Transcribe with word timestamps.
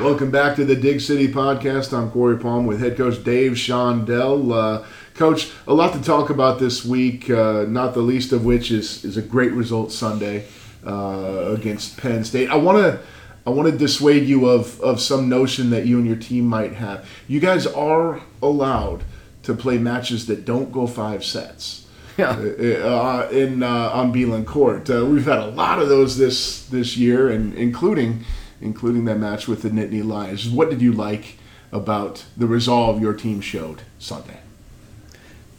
Welcome 0.00 0.30
back 0.30 0.56
to 0.56 0.64
the 0.64 0.74
Dig 0.74 1.02
City 1.02 1.28
podcast. 1.28 1.92
I'm 1.92 2.10
Cory 2.10 2.38
Palm 2.38 2.64
with 2.64 2.80
head 2.80 2.96
coach 2.96 3.22
Dave 3.22 3.52
Shondell. 3.52 4.50
Uh, 4.50 4.86
coach, 5.12 5.50
a 5.66 5.74
lot 5.74 5.92
to 5.92 6.02
talk 6.02 6.30
about 6.30 6.58
this 6.58 6.82
week, 6.86 7.28
uh, 7.28 7.66
not 7.68 7.92
the 7.92 8.00
least 8.00 8.32
of 8.32 8.42
which 8.42 8.70
is, 8.70 9.04
is 9.04 9.18
a 9.18 9.22
great 9.22 9.52
result 9.52 9.92
Sunday 9.92 10.46
uh, 10.86 11.52
against 11.54 11.98
Penn 11.98 12.24
State. 12.24 12.48
I 12.48 12.56
want 12.56 12.78
to 12.78 12.98
I 13.46 13.50
want 13.50 13.70
to 13.70 13.76
dissuade 13.76 14.26
you 14.26 14.48
of, 14.48 14.80
of 14.80 15.02
some 15.02 15.28
notion 15.28 15.68
that 15.68 15.84
you 15.84 15.98
and 15.98 16.06
your 16.06 16.16
team 16.16 16.46
might 16.46 16.72
have. 16.72 17.06
You 17.28 17.38
guys 17.38 17.66
are 17.66 18.22
allowed 18.40 19.04
to 19.42 19.54
play 19.54 19.76
matches 19.76 20.24
that 20.28 20.46
don't 20.46 20.72
go 20.72 20.86
five 20.86 21.22
sets. 21.22 21.86
Yeah. 22.16 22.30
Uh, 22.30 23.28
in 23.30 23.62
uh, 23.62 23.90
on 23.92 24.14
Beeland 24.14 24.46
Court, 24.46 24.88
uh, 24.88 25.04
we've 25.04 25.26
had 25.26 25.40
a 25.40 25.48
lot 25.48 25.78
of 25.78 25.90
those 25.90 26.16
this 26.16 26.64
this 26.66 26.96
year, 26.96 27.28
and 27.28 27.52
including 27.54 28.24
including 28.60 29.04
that 29.06 29.18
match 29.18 29.48
with 29.48 29.62
the 29.62 29.70
Nittany 29.70 30.04
Lions. 30.04 30.48
What 30.48 30.70
did 30.70 30.82
you 30.82 30.92
like 30.92 31.38
about 31.72 32.24
the 32.36 32.46
resolve 32.46 33.00
your 33.00 33.14
team 33.14 33.40
showed 33.40 33.82
Sunday? 33.98 34.40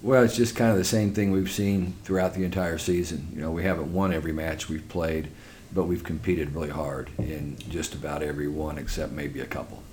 Well, 0.02 0.24
it's 0.24 0.36
just 0.36 0.56
kind 0.56 0.72
of 0.72 0.78
the 0.78 0.84
same 0.84 1.14
thing 1.14 1.32
we've 1.32 1.52
seen 1.52 1.94
throughout 2.04 2.34
the 2.34 2.44
entire 2.44 2.80
season. 2.80 3.28
You 3.36 3.42
know, 3.42 3.52
we 3.52 3.64
haven't 3.64 3.94
won 3.94 4.12
every 4.12 4.34
match 4.34 4.68
we've 4.68 4.88
played, 4.90 5.28
but 5.74 5.84
we've 5.84 6.04
competed 6.04 6.56
really 6.56 6.70
hard 6.70 7.10
in 7.20 7.58
just 7.70 7.94
about 7.94 8.24
every 8.24 8.48
one 8.48 8.78
except 8.80 9.12
maybe 9.12 9.42
a 9.42 9.46
couple. 9.46 9.84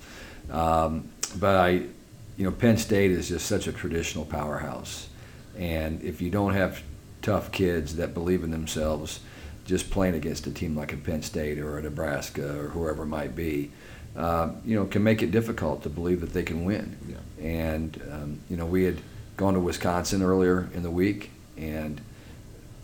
Um, 0.49 1.09
but 1.39 1.55
I, 1.55 1.69
you 1.69 2.45
know, 2.45 2.51
Penn 2.51 2.77
State 2.77 3.11
is 3.11 3.29
just 3.29 3.45
such 3.45 3.67
a 3.67 3.71
traditional 3.71 4.25
powerhouse, 4.25 5.09
and 5.55 6.01
if 6.01 6.21
you 6.21 6.31
don't 6.31 6.53
have 6.53 6.81
tough 7.21 7.51
kids 7.51 7.97
that 7.97 8.15
believe 8.15 8.43
in 8.43 8.49
themselves, 8.49 9.19
just 9.69 9.89
playing 9.89 10.15
against 10.15 10.47
a 10.47 10.51
team 10.51 10.75
like 10.75 10.91
a 10.91 10.97
Penn 10.97 11.21
State 11.21 11.59
or 11.59 11.77
a 11.77 11.81
Nebraska 11.81 12.59
or 12.59 12.69
whoever 12.69 13.03
it 13.03 13.07
might 13.07 13.35
be, 13.35 13.71
uh, 14.17 14.49
you 14.65 14.75
know, 14.75 14.85
can 14.85 15.03
make 15.03 15.21
it 15.21 15.31
difficult 15.31 15.83
to 15.83 15.89
believe 15.89 16.21
that 16.21 16.33
they 16.33 16.43
can 16.43 16.65
win. 16.65 16.97
Yeah. 17.07 17.45
And 17.45 18.01
um, 18.11 18.39
you 18.49 18.57
know, 18.57 18.65
we 18.65 18.83
had 18.83 18.97
gone 19.37 19.53
to 19.53 19.59
Wisconsin 19.59 20.21
earlier 20.21 20.67
in 20.73 20.83
the 20.83 20.91
week 20.91 21.29
and 21.55 22.01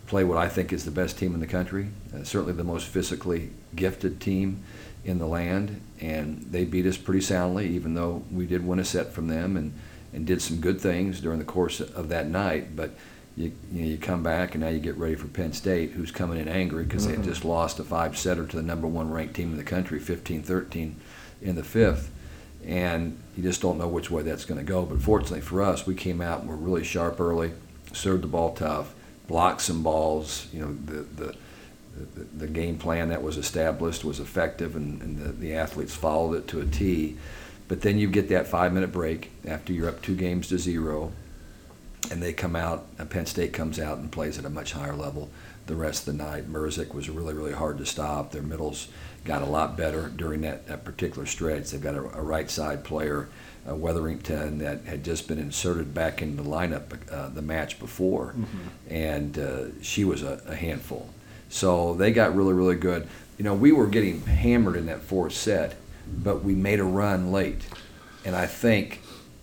play 0.06 0.24
what 0.24 0.38
I 0.38 0.48
think 0.48 0.72
is 0.72 0.84
the 0.84 0.90
best 0.90 1.18
team 1.18 1.34
in 1.34 1.40
the 1.40 1.46
country, 1.46 1.88
uh, 2.14 2.22
certainly 2.22 2.52
the 2.52 2.64
most 2.64 2.86
physically 2.86 3.50
gifted 3.74 4.20
team 4.20 4.62
in 5.04 5.18
the 5.18 5.26
land, 5.26 5.80
and 6.00 6.46
they 6.50 6.64
beat 6.64 6.86
us 6.86 6.96
pretty 6.96 7.20
soundly, 7.20 7.68
even 7.68 7.94
though 7.94 8.22
we 8.30 8.46
did 8.46 8.66
win 8.66 8.78
a 8.78 8.84
set 8.84 9.12
from 9.12 9.28
them 9.28 9.56
and, 9.56 9.72
and 10.12 10.26
did 10.26 10.40
some 10.40 10.60
good 10.60 10.80
things 10.80 11.20
during 11.20 11.38
the 11.38 11.44
course 11.44 11.80
of 11.80 12.08
that 12.08 12.28
night. 12.28 12.76
But 12.76 12.90
you, 13.36 13.52
you, 13.70 13.82
know, 13.82 13.88
you 13.88 13.98
come 13.98 14.22
back 14.22 14.54
and 14.54 14.64
now 14.64 14.70
you 14.70 14.78
get 14.78 14.96
ready 14.96 15.14
for 15.14 15.26
Penn 15.28 15.52
State, 15.52 15.90
who's 15.90 16.10
coming 16.10 16.38
in 16.38 16.48
angry 16.48 16.84
because 16.84 17.02
mm-hmm. 17.02 17.10
they 17.10 17.16
had 17.16 17.24
mm-hmm. 17.24 17.32
just 17.32 17.44
lost 17.44 17.78
a 17.78 17.84
five 17.84 18.16
setter 18.16 18.46
to 18.46 18.56
the 18.56 18.62
number 18.62 18.86
one 18.86 19.10
ranked 19.10 19.34
team 19.34 19.50
in 19.50 19.58
the 19.58 19.64
country, 19.64 20.00
15 20.00 20.42
13 20.42 20.96
in 21.42 21.54
the 21.54 21.64
fifth. 21.64 22.10
And 22.64 23.18
you 23.36 23.42
just 23.42 23.60
don't 23.60 23.78
know 23.78 23.86
which 23.86 24.10
way 24.10 24.22
that's 24.22 24.44
going 24.44 24.58
to 24.58 24.64
go. 24.64 24.84
But 24.84 25.02
fortunately 25.02 25.42
for 25.42 25.62
us, 25.62 25.86
we 25.86 25.94
came 25.94 26.20
out 26.20 26.40
and 26.40 26.48
were 26.48 26.56
really 26.56 26.82
sharp 26.82 27.20
early, 27.20 27.52
served 27.92 28.22
the 28.22 28.28
ball 28.28 28.54
tough, 28.54 28.94
blocked 29.28 29.60
some 29.60 29.82
balls. 29.82 30.48
You 30.52 30.60
know, 30.60 30.76
the, 30.86 31.02
the, 31.02 31.36
the, 32.14 32.24
the 32.38 32.46
game 32.46 32.78
plan 32.78 33.10
that 33.10 33.22
was 33.22 33.36
established 33.36 34.02
was 34.02 34.18
effective, 34.18 34.74
and, 34.74 35.00
and 35.02 35.18
the, 35.18 35.32
the 35.32 35.54
athletes 35.54 35.94
followed 35.94 36.34
it 36.34 36.48
to 36.48 36.60
a 36.60 36.66
T. 36.66 37.16
But 37.68 37.82
then 37.82 37.98
you 37.98 38.08
get 38.08 38.30
that 38.30 38.46
five 38.46 38.72
minute 38.72 38.92
break 38.92 39.30
after 39.46 39.72
you're 39.72 39.88
up 39.88 40.00
two 40.02 40.16
games 40.16 40.48
to 40.48 40.58
zero 40.58 41.12
and 42.10 42.22
they 42.22 42.32
come 42.32 42.56
out. 42.56 42.86
Penn 43.10 43.26
State 43.26 43.52
comes 43.52 43.78
out 43.78 43.98
and 43.98 44.10
plays 44.10 44.38
at 44.38 44.44
a 44.44 44.50
much 44.50 44.72
higher 44.72 44.94
level 44.94 45.30
the 45.66 45.74
rest 45.74 46.06
of 46.06 46.16
the 46.16 46.24
night. 46.24 46.50
Mruzik 46.50 46.94
was 46.94 47.10
really, 47.10 47.34
really 47.34 47.52
hard 47.52 47.78
to 47.78 47.86
stop. 47.86 48.32
Their 48.32 48.42
middles 48.42 48.88
got 49.24 49.42
a 49.42 49.46
lot 49.46 49.76
better 49.76 50.08
during 50.08 50.42
that, 50.42 50.66
that 50.68 50.84
particular 50.84 51.26
stretch. 51.26 51.70
They've 51.70 51.80
got 51.80 51.94
a, 51.94 52.00
a 52.00 52.22
right 52.22 52.48
side 52.50 52.84
player, 52.84 53.28
uh, 53.68 53.74
Wetherington, 53.74 54.58
that 54.58 54.84
had 54.84 55.04
just 55.04 55.26
been 55.26 55.38
inserted 55.38 55.92
back 55.92 56.22
in 56.22 56.36
the 56.36 56.44
lineup 56.44 56.94
uh, 57.10 57.28
the 57.30 57.42
match 57.42 57.78
before, 57.78 58.28
mm-hmm. 58.28 58.68
and 58.88 59.38
uh, 59.38 59.64
she 59.82 60.04
was 60.04 60.22
a, 60.22 60.40
a 60.46 60.54
handful. 60.54 61.10
So 61.48 61.94
they 61.94 62.12
got 62.12 62.34
really, 62.36 62.54
really 62.54 62.76
good. 62.76 63.08
You 63.38 63.44
know, 63.44 63.54
we 63.54 63.72
were 63.72 63.86
getting 63.86 64.22
hammered 64.22 64.76
in 64.76 64.86
that 64.86 65.02
fourth 65.02 65.34
set, 65.34 65.76
but 66.06 66.42
we 66.42 66.54
made 66.54 66.80
a 66.80 66.84
run 66.84 67.32
late. 67.32 67.66
And 68.24 68.34
I 68.34 68.46
think 68.46 69.02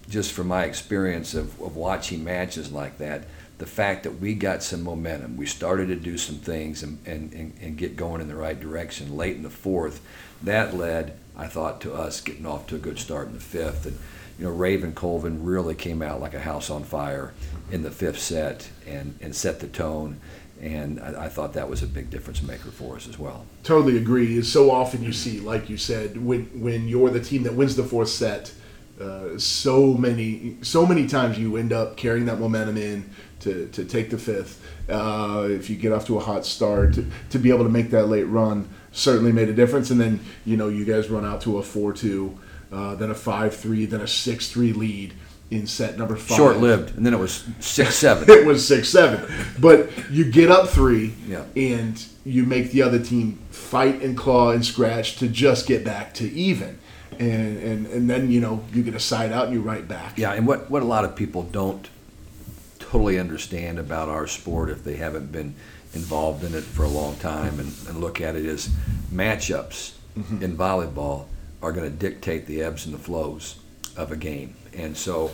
just 0.10 0.32
from 0.32 0.48
my 0.48 0.66
experience 0.66 1.34
of, 1.34 1.60
of 1.62 1.76
watching 1.76 2.24
matches 2.24 2.72
like 2.72 2.98
that, 2.98 3.24
the 3.58 3.66
fact 3.66 4.04
that 4.04 4.20
we 4.20 4.34
got 4.34 4.64
some 4.64 4.84
momentum, 4.84 5.38
we 5.38 5.46
started 5.46 5.88
to 5.88 5.96
do 5.96 6.18
some 6.18 6.36
things 6.36 6.84
and, 6.84 7.00
and, 7.06 7.32
and, 7.34 7.54
and, 7.62 7.78
get 7.78 7.96
going 7.96 8.20
in 8.20 8.28
the 8.28 8.36
right 8.36 8.60
direction 8.60 9.16
late 9.16 9.36
in 9.36 9.44
the 9.44 9.50
fourth, 9.50 10.02
that 10.42 10.76
led, 10.76 11.18
I 11.38 11.48
thought, 11.48 11.80
to 11.82 11.94
us 11.94 12.20
getting 12.20 12.46
off 12.46 12.68
to 12.68 12.76
a 12.76 12.80
good 12.80 13.00
start 13.00 13.28
in 13.28 13.34
the 13.34 13.40
fifth. 13.40 13.86
And, 13.86 13.98
you 14.38 14.46
know, 14.46 14.52
Raven 14.52 14.94
Colvin 14.94 15.46
really 15.46 15.76
came 15.76 16.02
out 16.02 16.20
like 16.20 16.34
a 16.34 16.40
house 16.40 16.70
on 16.70 16.84
fire 16.84 17.34
in 17.72 17.84
the 17.84 17.92
fifth 17.92 18.20
set 18.20 18.70
and, 18.86 19.18
and 19.22 19.36
set 19.36 19.60
the 19.60 19.68
tone. 19.68 20.20
And 20.60 21.00
I, 21.00 21.26
I 21.26 21.30
thought 21.30 21.54
that 21.54 21.70
was 21.70 21.84
a 21.84 21.88
big 21.88 22.10
difference 22.10 22.42
maker 22.42 22.72
for 22.72 22.96
us 22.96 23.08
as 23.08 23.20
well. 23.20 23.46
Totally 23.64 23.98
agree. 23.98 24.42
So 24.42 24.72
often 24.72 25.04
you 25.04 25.14
see, 25.14 25.40
like 25.40 25.70
you 25.70 25.78
said, 25.78 26.22
when, 26.26 26.46
when 26.60 26.88
you're 26.88 27.12
the 27.12 27.22
team 27.22 27.44
that 27.44 27.54
wins 27.54 27.76
the 27.76 27.84
fourth 27.84 28.10
set– 28.10 28.52
uh, 29.04 29.38
so 29.38 29.94
many 29.94 30.58
so 30.62 30.86
many 30.86 31.08
times 31.08 31.38
you 31.38 31.58
end 31.58 31.74
up 31.74 31.98
carrying 31.98 32.26
that 32.26 32.40
momentum 32.40 32.78
in 32.78 33.10
to, 33.42 33.68
to 33.74 33.86
take 33.86 34.10
the 34.10 34.18
fifth. 34.18 34.62
Uh, 34.90 35.48
if 35.50 35.70
you 35.70 35.76
get 35.76 35.92
off 35.92 36.06
to 36.08 36.18
a 36.18 36.20
hot 36.20 36.46
start, 36.46 36.94
to, 36.94 37.06
to 37.30 37.40
be 37.40 37.50
able 37.50 37.64
to 37.64 37.70
make 37.70 37.90
that 37.90 38.08
late 38.08 38.24
run 38.24 38.68
certainly 38.92 39.32
made 39.32 39.50
a 39.50 39.54
difference. 39.54 39.92
And 39.92 40.00
then 40.00 40.20
you 40.46 40.58
know 40.58 40.70
you 40.70 40.86
guys 40.86 41.10
run 41.10 41.26
out 41.26 41.42
to 41.42 41.58
a 41.58 41.64
four 41.64 41.94
two, 41.94 42.38
uh, 42.72 42.96
then 42.96 43.12
a 43.12 43.16
five 43.16 43.56
three, 43.56 43.86
then 43.86 44.02
a 44.02 44.08
six 44.08 44.50
three 44.50 44.74
lead 44.74 45.14
in 45.52 45.68
set 45.68 45.98
number 45.98 46.16
five. 46.16 46.38
Short 46.38 46.58
lived, 46.58 46.96
and 46.96 47.06
then 47.06 47.14
it 47.14 47.20
was 47.20 47.46
six 47.60 47.96
seven. 47.96 48.26
it 48.30 48.46
was 48.46 48.66
six 48.66 48.90
seven, 48.90 49.30
but 49.60 49.90
you 50.10 50.32
get 50.32 50.50
up 50.50 50.70
three, 50.70 51.14
yeah. 51.28 51.44
and 51.56 52.04
you 52.26 52.46
make 52.46 52.72
the 52.72 52.82
other 52.82 53.00
team 53.00 53.40
fight 53.52 54.02
and 54.02 54.18
claw 54.18 54.52
and 54.52 54.66
scratch 54.66 55.18
to 55.18 55.28
just 55.28 55.68
get 55.68 55.84
back 55.84 56.14
to 56.16 56.32
even 56.32 56.80
and, 57.20 57.58
and, 57.58 57.88
and 57.88 58.10
then 58.10 58.32
you 58.32 58.42
know 58.42 58.64
you 58.74 58.84
get 58.84 58.96
a 58.96 59.00
side 59.00 59.32
out 59.32 59.46
and 59.46 59.54
you 59.54 59.62
write 59.62 59.88
back. 59.88 60.18
Yeah, 60.18 60.34
and 60.34 60.48
what, 60.48 60.70
what 60.70 60.82
a 60.82 60.86
lot 60.86 61.06
of 61.06 61.16
people 61.16 61.44
don't 61.44 61.90
totally 62.80 63.18
understand 63.18 63.80
about 63.80 64.08
our 64.08 64.28
sport 64.28 64.70
if 64.70 64.84
they 64.84 64.96
haven't 64.96 65.32
been 65.32 65.56
involved 65.94 66.44
in 66.44 66.54
it 66.54 66.64
for 66.64 66.84
a 66.84 66.88
long 66.88 67.16
time 67.18 67.60
and, 67.60 67.74
and 67.88 68.00
look 68.00 68.22
at 68.22 68.36
it 68.36 68.46
as 68.46 68.70
matchups 69.12 69.94
mm-hmm. 70.18 70.44
in 70.44 70.56
volleyball 70.58 71.26
are 71.62 71.72
going 71.72 71.90
to 71.90 71.98
dictate 71.98 72.46
the 72.46 72.62
ebbs 72.62 72.86
and 72.86 72.94
the 72.94 73.00
flows 73.00 73.60
of 73.96 74.12
a 74.12 74.16
game. 74.16 74.56
And 74.74 74.96
so, 74.98 75.32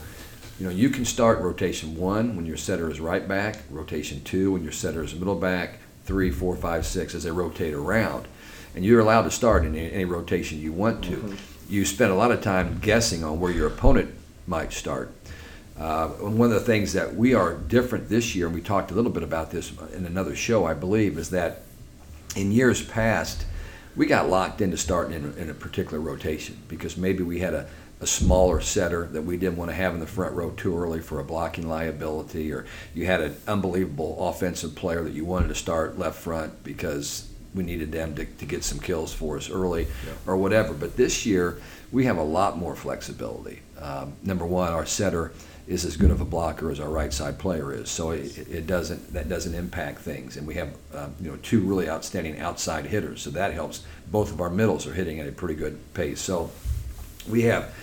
you 0.60 0.66
know, 0.66 0.72
you 0.72 0.90
can 0.90 1.06
start 1.06 1.40
rotation 1.40 1.98
one 1.98 2.36
when 2.36 2.46
your 2.46 2.58
setter 2.58 2.90
is 2.90 3.00
right 3.00 3.28
back, 3.28 3.58
rotation 3.70 4.24
two 4.24 4.52
when 4.54 4.64
your 4.64 4.72
setter 4.72 5.04
is 5.04 5.14
middle 5.14 5.36
back, 5.36 5.80
three, 6.06 6.32
four, 6.32 6.56
five, 6.56 6.86
six 6.86 7.16
as 7.16 7.24
they 7.24 7.32
rotate 7.32 7.74
around. 7.74 8.28
And 8.76 8.86
you're 8.86 9.00
allowed 9.00 9.24
to 9.24 9.32
start 9.32 9.66
in 9.66 9.76
any, 9.76 9.92
any 9.92 10.06
rotation 10.06 10.60
you 10.60 10.72
want 10.72 11.04
to. 11.06 11.18
Mm-hmm 11.18 11.49
you 11.70 11.86
spend 11.86 12.12
a 12.12 12.16
lot 12.16 12.32
of 12.32 12.42
time 12.42 12.80
guessing 12.80 13.24
on 13.24 13.40
where 13.40 13.52
your 13.52 13.68
opponent 13.68 14.14
might 14.48 14.74
start. 14.74 15.14
Uh, 15.78 16.08
one 16.08 16.52
of 16.52 16.54
the 16.54 16.66
things 16.66 16.94
that 16.94 17.16
we 17.16 17.34
are 17.34 17.54
different 17.54 18.10
this 18.10 18.36
year, 18.36 18.48
and 18.48 18.56
we 18.56 18.62
talked 18.62 18.92
a 18.92 18.94
little 18.94 19.12
bit 19.12 19.24
about 19.24 19.52
this 19.52 19.72
in 19.94 20.06
another 20.06 20.36
show, 20.36 20.66
I 20.66 20.74
believe, 20.74 21.18
is 21.18 21.30
that 21.30 21.62
in 22.36 22.52
years 22.52 22.84
past, 22.86 23.46
we 23.96 24.06
got 24.06 24.30
locked 24.30 24.62
into 24.62 24.78
starting 24.78 25.14
in, 25.14 25.38
in 25.38 25.50
a 25.50 25.54
particular 25.54 26.00
rotation 26.00 26.58
because 26.68 26.98
maybe 26.98 27.24
we 27.24 27.40
had 27.40 27.54
a, 27.54 27.68
a 28.02 28.08
smaller 28.08 28.60
setter 28.60 29.08
that 29.08 29.22
we 29.22 29.38
didn't 29.38 29.58
want 29.58 29.72
to 29.72 29.76
have 29.76 29.94
in 29.94 30.00
the 30.00 30.08
front 30.08 30.34
row 30.34 30.52
too 30.52 30.78
early 30.78 31.00
for 31.00 31.20
a 31.20 31.24
blocking 31.24 31.70
liability, 31.70 32.52
or 32.52 32.66
you 32.94 33.06
had 33.06 33.22
an 33.22 33.38
unbelievable 33.48 34.28
offensive 34.28 34.76
player 34.76 35.04
that 35.04 35.14
you 35.14 35.24
wanted 35.24 35.48
to 35.48 35.56
start 35.56 35.98
left 35.98 36.18
front 36.20 36.64
because 36.64 37.29
we 37.54 37.64
needed 37.64 37.92
them 37.92 38.16
to, 38.16 38.26
to 38.26 38.46
get 38.46 38.64
some 38.64 38.80
kills 38.80 39.14
for 39.14 39.38
us 39.38 39.50
early 39.50 39.84
yeah. 39.84 40.14
or 40.26 40.38
whatever. 40.38 40.74
But 40.74 40.96
this 40.96 41.26
year, 41.26 41.62
we 41.92 42.06
have 42.06 42.18
a 42.18 42.24
lot 42.24 42.58
more 42.58 42.76
flexibility. 42.76 43.62
Um, 43.80 44.14
number 44.24 44.46
one, 44.46 44.72
our 44.72 44.86
setter 44.86 45.32
is 45.68 45.86
as 45.86 45.98
good 45.98 46.10
of 46.10 46.20
a 46.20 46.26
blocker 46.26 46.72
as 46.72 46.80
our 46.80 46.90
right 46.90 47.14
side 47.14 47.38
player 47.38 47.72
is, 47.72 47.90
so 47.90 48.10
it, 48.10 48.38
it 48.50 48.66
doesn't 48.66 49.14
that 49.14 49.30
doesn't 49.30 49.54
impact 49.54 50.00
things. 50.00 50.36
And 50.36 50.48
we 50.48 50.56
have 50.56 50.74
um, 50.96 51.14
you 51.22 51.30
know 51.30 51.38
two 51.44 51.62
really 51.62 51.88
outstanding 51.88 52.40
outside 52.40 52.86
hitters, 52.86 53.22
so 53.22 53.30
that 53.32 53.54
helps. 53.54 53.84
Both 54.12 54.32
of 54.32 54.42
our 54.42 54.50
middles 54.50 54.88
are 54.88 54.94
hitting 54.94 55.20
at 55.20 55.28
a 55.28 55.32
pretty 55.32 55.54
good 55.54 55.78
pace, 55.94 56.20
so 56.20 56.50
we 57.30 57.44
have 57.44 57.74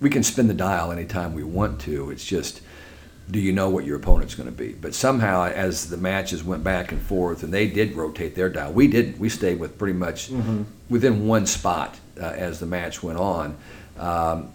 we 0.00 0.10
can 0.10 0.22
spin 0.22 0.46
the 0.46 0.54
dial 0.54 0.92
anytime 0.92 1.34
we 1.34 1.42
want 1.42 1.80
to. 1.82 2.10
It's 2.10 2.24
just 2.24 2.60
do 3.32 3.40
you 3.40 3.52
know 3.52 3.70
what 3.70 3.84
your 3.84 3.96
opponent's 3.96 4.34
going 4.34 4.48
to 4.48 4.54
be? 4.54 4.72
But 4.72 4.94
somehow, 4.94 5.46
as 5.46 5.88
the 5.88 5.96
matches 5.96 6.44
went 6.44 6.62
back 6.62 6.92
and 6.92 7.00
forth, 7.00 7.42
and 7.42 7.52
they 7.52 7.66
did 7.66 7.94
rotate 7.94 8.34
their 8.34 8.50
dial, 8.50 8.72
we 8.72 8.86
did. 8.86 9.18
We 9.18 9.30
stayed 9.30 9.58
with 9.58 9.78
pretty 9.78 9.98
much 9.98 10.30
mm-hmm. 10.30 10.62
within 10.90 11.26
one 11.26 11.46
spot 11.46 11.98
uh, 12.20 12.26
as 12.26 12.60
the 12.60 12.66
match 12.66 13.02
went 13.02 13.18
on. 13.18 13.56
Um, 13.98 14.52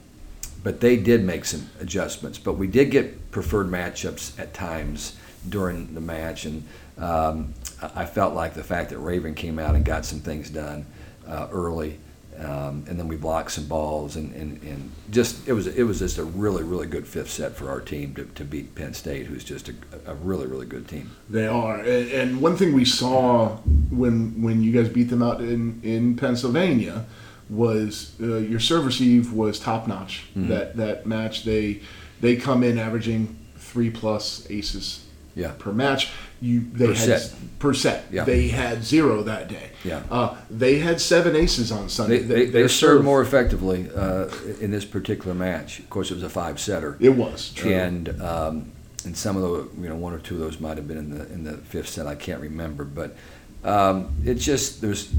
but 0.63 0.79
they 0.79 0.95
did 0.95 1.23
make 1.23 1.45
some 1.45 1.69
adjustments. 1.79 2.37
But 2.37 2.53
we 2.53 2.67
did 2.67 2.91
get 2.91 3.31
preferred 3.31 3.67
matchups 3.67 4.39
at 4.39 4.53
times 4.53 5.17
during 5.49 5.93
the 5.95 6.01
match, 6.01 6.45
and 6.45 6.63
um, 6.97 7.53
I 7.81 8.05
felt 8.05 8.35
like 8.35 8.53
the 8.53 8.63
fact 8.63 8.91
that 8.91 8.99
Raven 8.99 9.33
came 9.33 9.59
out 9.59 9.75
and 9.75 9.83
got 9.83 10.05
some 10.05 10.19
things 10.19 10.49
done 10.49 10.85
uh, 11.27 11.47
early 11.51 11.99
Um, 12.39 12.85
and 12.87 12.99
then 12.99 13.07
we 13.07 13.15
blocked 13.15 13.51
some 13.51 13.65
balls, 13.65 14.15
and, 14.15 14.31
and, 14.35 14.61
and 14.61 14.91
just 15.09 15.47
it 15.47 15.53
was 15.53 15.65
it 15.65 15.83
was 15.83 15.97
just 15.99 16.19
a 16.19 16.23
really 16.23 16.61
really 16.63 16.85
good 16.85 17.07
fifth 17.07 17.31
set 17.31 17.55
for 17.55 17.67
our 17.69 17.81
team 17.81 18.13
to, 18.13 18.25
to 18.25 18.43
beat 18.45 18.75
Penn 18.75 18.93
State, 18.93 19.25
who's 19.25 19.43
just 19.43 19.69
a, 19.69 19.73
a 20.05 20.13
really 20.13 20.45
really 20.45 20.67
good 20.67 20.87
team. 20.87 21.09
They 21.29 21.47
are, 21.47 21.79
and, 21.79 22.11
and 22.11 22.41
one 22.41 22.55
thing 22.55 22.73
we 22.73 22.85
saw 22.85 23.55
when 23.89 24.39
when 24.43 24.61
you 24.61 24.71
guys 24.71 24.87
beat 24.87 25.05
them 25.09 25.23
out 25.23 25.41
in 25.41 25.79
in 25.83 26.15
Pennsylvania 26.15 27.05
was 27.49 28.13
uh, 28.21 28.35
your 28.37 28.59
serve 28.59 28.85
receive 28.85 29.33
was 29.33 29.59
top 29.59 29.87
notch. 29.87 30.25
Mhm. 30.37 30.49
That 30.49 30.77
that 30.77 31.05
match 31.07 31.43
they 31.43 31.81
they 32.21 32.35
come 32.35 32.61
in 32.61 32.77
averaging 32.77 33.35
three 33.57 33.89
plus 33.89 34.45
aces 34.51 35.06
Yeah. 35.37 35.51
per 35.59 35.71
match. 35.71 36.11
You 36.41 36.59
they 36.73 36.87
Per 36.87 36.93
had 36.93 37.19
set. 37.21 37.33
per 37.59 37.73
set. 37.73 38.05
Yeah. 38.11 38.23
They 38.25 38.47
had 38.49 38.83
zero 38.83 39.23
that 39.23 39.47
day. 39.47 39.69
Yeah. 39.83 40.01
Uh, 40.11 40.35
they 40.49 40.79
had 40.79 40.99
seven 40.99 41.35
aces 41.35 41.71
on 41.71 41.89
Sunday. 41.89 42.19
They, 42.19 42.45
they, 42.45 42.45
they 42.51 42.61
served 42.63 42.71
serve- 42.71 43.03
more 43.05 43.21
effectively 43.21 43.89
uh, 43.95 44.27
in 44.59 44.71
this 44.71 44.85
particular 44.85 45.33
match. 45.33 45.79
Of 45.79 45.89
course, 45.89 46.11
it 46.11 46.15
was 46.15 46.23
a 46.23 46.29
five 46.29 46.59
setter. 46.59 46.97
It 46.99 47.09
was 47.09 47.51
true. 47.53 47.71
and 47.71 48.21
um, 48.21 48.71
and 49.05 49.15
some 49.15 49.37
of 49.37 49.43
the 49.43 49.81
you 49.81 49.89
know, 49.89 49.95
one 49.95 50.13
or 50.13 50.19
two 50.19 50.35
of 50.35 50.41
those 50.41 50.59
might 50.59 50.77
have 50.77 50.87
been 50.87 50.97
in 50.97 51.09
the 51.17 51.31
in 51.31 51.43
the 51.43 51.53
fifth 51.57 51.89
set. 51.89 52.05
I 52.07 52.15
can't 52.15 52.41
remember, 52.41 52.83
but 52.83 53.15
um, 53.63 54.15
it's 54.25 54.43
just 54.43 54.81
there's 54.81 55.11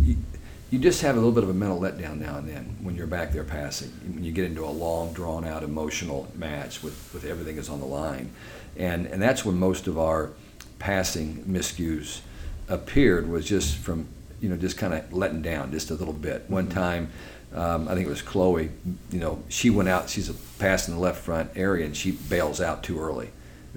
you, 0.70 0.79
just 0.79 1.03
have 1.03 1.15
a 1.15 1.19
little 1.19 1.32
bit 1.32 1.43
of 1.43 1.50
a 1.50 1.55
mental 1.55 1.81
letdown 1.81 2.19
now 2.19 2.38
and 2.38 2.49
then 2.49 2.76
when 2.82 2.94
you're 2.94 3.06
back 3.06 3.32
there 3.32 3.44
passing. 3.44 3.88
When 4.15 4.25
you 4.25 4.32
get 4.32 4.44
into 4.44 4.65
a 4.65 4.70
long, 4.70 5.12
drawn 5.12 5.44
out, 5.44 5.62
emotional 5.62 6.31
match 6.35 6.82
with 6.82 7.11
with 7.12 7.25
everything 7.25 7.56
is 7.56 7.69
on 7.69 7.81
the 7.81 7.87
line, 7.87 8.31
and 8.76 9.06
and 9.06 9.20
that's 9.20 9.44
when 9.44 9.59
most 9.59 9.87
of 9.87 9.99
our 9.99 10.31
passing 10.79 11.44
miscues 11.49 12.20
appeared 12.69 13.29
was 13.29 13.47
just 13.47 13.76
from 13.76 14.09
you 14.41 14.49
know 14.49 14.56
just 14.56 14.76
kind 14.76 14.94
of 14.94 15.12
letting 15.12 15.43
down 15.43 15.73
just 15.73 15.91
a 15.91 15.94
little 15.94 16.15
bit. 16.15 16.44
One 16.49 16.69
time. 16.69 17.11
Um, 17.55 17.88
I 17.88 17.94
think 17.94 18.06
it 18.06 18.11
was 18.11 18.20
Chloe. 18.20 18.69
You 19.11 19.20
know, 19.20 19.43
she 19.49 19.70
went 19.70 19.88
out. 19.88 20.11
She's 20.11 20.29
a 20.29 20.35
pass 20.59 20.87
in 20.87 20.93
the 20.93 21.00
left 21.00 21.23
front 21.23 21.50
area, 21.56 21.87
and 21.87 21.97
she 21.97 22.11
bails 22.11 22.61
out 22.61 22.82
too 22.82 23.00
early, 23.00 23.31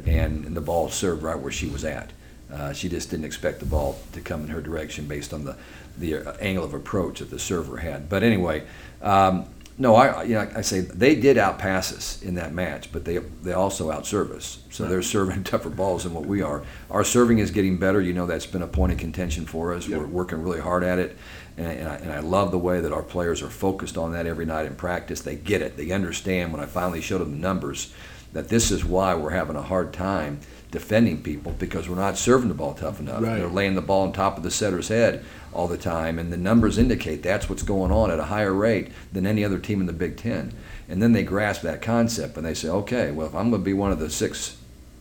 and, 0.05 0.43
and 0.43 0.57
the 0.57 0.61
ball 0.61 0.89
served 0.89 1.23
right 1.23 1.39
where 1.39 1.53
she 1.53 1.67
was 1.67 1.85
at. 1.85 2.11
Uh, 2.51 2.73
she 2.73 2.89
just 2.89 3.09
didn't 3.09 3.25
expect 3.25 3.59
the 3.59 3.65
ball 3.65 3.97
to 4.11 4.19
come 4.19 4.43
in 4.43 4.49
her 4.49 4.61
direction 4.61 5.07
based 5.07 5.33
on 5.33 5.45
the 5.45 5.55
the 5.97 6.15
uh, 6.15 6.33
angle 6.39 6.63
of 6.63 6.73
approach 6.73 7.19
that 7.19 7.29
the 7.29 7.39
server 7.39 7.77
had. 7.77 8.09
But 8.09 8.23
anyway, 8.23 8.63
um, 9.01 9.47
no, 9.77 9.95
I 9.95 10.23
you 10.23 10.35
know 10.35 10.47
I 10.55 10.61
say 10.61 10.81
they 10.81 11.15
did 11.15 11.37
outpass 11.37 11.91
us 11.95 12.21
in 12.21 12.35
that 12.35 12.53
match, 12.53 12.91
but 12.91 13.03
they 13.03 13.17
they 13.17 13.53
also 13.53 13.89
outserve 13.89 14.31
us. 14.31 14.59
So 14.69 14.87
they're 14.87 15.01
serving 15.01 15.43
tougher 15.45 15.69
balls 15.69 16.03
than 16.03 16.13
what 16.13 16.25
we 16.25 16.41
are. 16.41 16.63
Our 16.89 17.03
serving 17.03 17.39
is 17.39 17.51
getting 17.51 17.77
better. 17.77 17.99
You 17.99 18.13
know 18.13 18.27
that's 18.27 18.45
been 18.45 18.61
a 18.61 18.67
point 18.67 18.91
of 18.91 18.99
contention 18.99 19.45
for 19.45 19.73
us. 19.73 19.87
Yep. 19.87 19.99
We're 19.99 20.07
working 20.07 20.41
really 20.43 20.59
hard 20.59 20.83
at 20.83 20.99
it, 20.99 21.17
and, 21.57 21.67
and, 21.67 21.87
I, 21.87 21.95
and 21.95 22.11
I 22.11 22.19
love 22.19 22.51
the 22.51 22.59
way 22.59 22.81
that 22.81 22.93
our 22.93 23.01
players 23.01 23.41
are 23.41 23.49
focused 23.49 23.97
on 23.97 24.11
that 24.11 24.27
every 24.27 24.45
night 24.45 24.67
in 24.67 24.75
practice. 24.75 25.21
They 25.21 25.35
get 25.35 25.61
it. 25.61 25.77
They 25.77 25.91
understand 25.91 26.51
when 26.51 26.61
I 26.61 26.65
finally 26.67 27.01
showed 27.01 27.19
them 27.19 27.31
the 27.31 27.37
numbers 27.37 27.93
that 28.33 28.49
this 28.49 28.71
is 28.71 28.85
why 28.85 29.13
we're 29.13 29.31
having 29.31 29.55
a 29.55 29.61
hard 29.61 29.93
time 29.93 30.39
defending 30.71 31.21
people 31.21 31.51
because 31.59 31.89
we're 31.89 31.95
not 31.95 32.17
serving 32.17 32.47
the 32.47 32.55
ball 32.55 32.73
tough 32.73 32.99
enough. 32.99 33.21
Right. 33.21 33.37
They're 33.37 33.47
laying 33.47 33.75
the 33.75 33.81
ball 33.81 34.03
on 34.03 34.13
top 34.13 34.37
of 34.37 34.43
the 34.43 34.51
setter's 34.51 34.87
head 34.87 35.23
all 35.53 35.67
the 35.67 35.77
time, 35.77 36.17
and 36.17 36.31
the 36.31 36.37
numbers 36.37 36.77
indicate 36.77 37.21
that's 37.21 37.49
what's 37.49 37.63
going 37.63 37.91
on 37.91 38.09
at 38.09 38.19
a 38.19 38.25
higher 38.25 38.53
rate 38.53 38.89
than 39.11 39.27
any 39.27 39.43
other 39.43 39.59
team 39.59 39.81
in 39.81 39.87
the 39.87 39.93
Big 39.93 40.15
Ten. 40.15 40.53
And 40.87 41.01
then 41.01 41.11
they 41.11 41.23
grasp 41.23 41.61
that 41.63 41.81
concept 41.81 42.37
and 42.37 42.45
they 42.45 42.53
say, 42.53 42.69
okay, 42.69 43.11
well, 43.11 43.27
if 43.27 43.35
I'm 43.35 43.49
going 43.49 43.61
to 43.61 43.65
be 43.65 43.73
one 43.73 43.91
of 43.91 43.99
the 43.99 44.09
six 44.09 44.57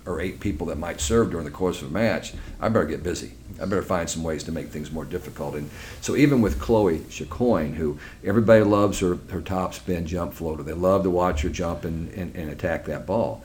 or 0.06 0.20
eight 0.20 0.41
people 0.41 0.67
that 0.69 0.79
might 0.79 1.00
serve 1.00 1.31
during 1.31 1.44
the 1.44 1.50
course 1.50 1.82
of 1.82 1.88
a 1.88 1.93
match, 1.93 2.32
I 2.61 2.69
better 2.69 2.87
get 2.87 3.02
busy. 3.02 3.32
I 3.61 3.67
better 3.67 3.82
find 3.82 4.08
some 4.08 4.23
ways 4.23 4.43
to 4.44 4.52
make 4.52 4.69
things 4.69 4.91
more 4.91 5.05
difficult. 5.05 5.55
And 5.55 5.69
so 6.00 6.17
even 6.17 6.41
with 6.41 6.58
Chloe 6.58 7.00
Chicoine, 7.00 7.75
who 7.75 7.99
everybody 8.25 8.64
loves 8.64 9.00
her, 9.00 9.19
her 9.31 9.43
top 9.43 9.75
spin 9.75 10.06
jump 10.06 10.32
floater, 10.32 10.62
they 10.62 10.73
love 10.73 11.02
to 11.02 11.11
watch 11.11 11.43
her 11.43 11.50
jump 11.50 11.85
and, 11.85 12.11
and, 12.14 12.35
and 12.35 12.50
attack 12.50 12.87
that 12.87 13.06
ball. 13.06 13.44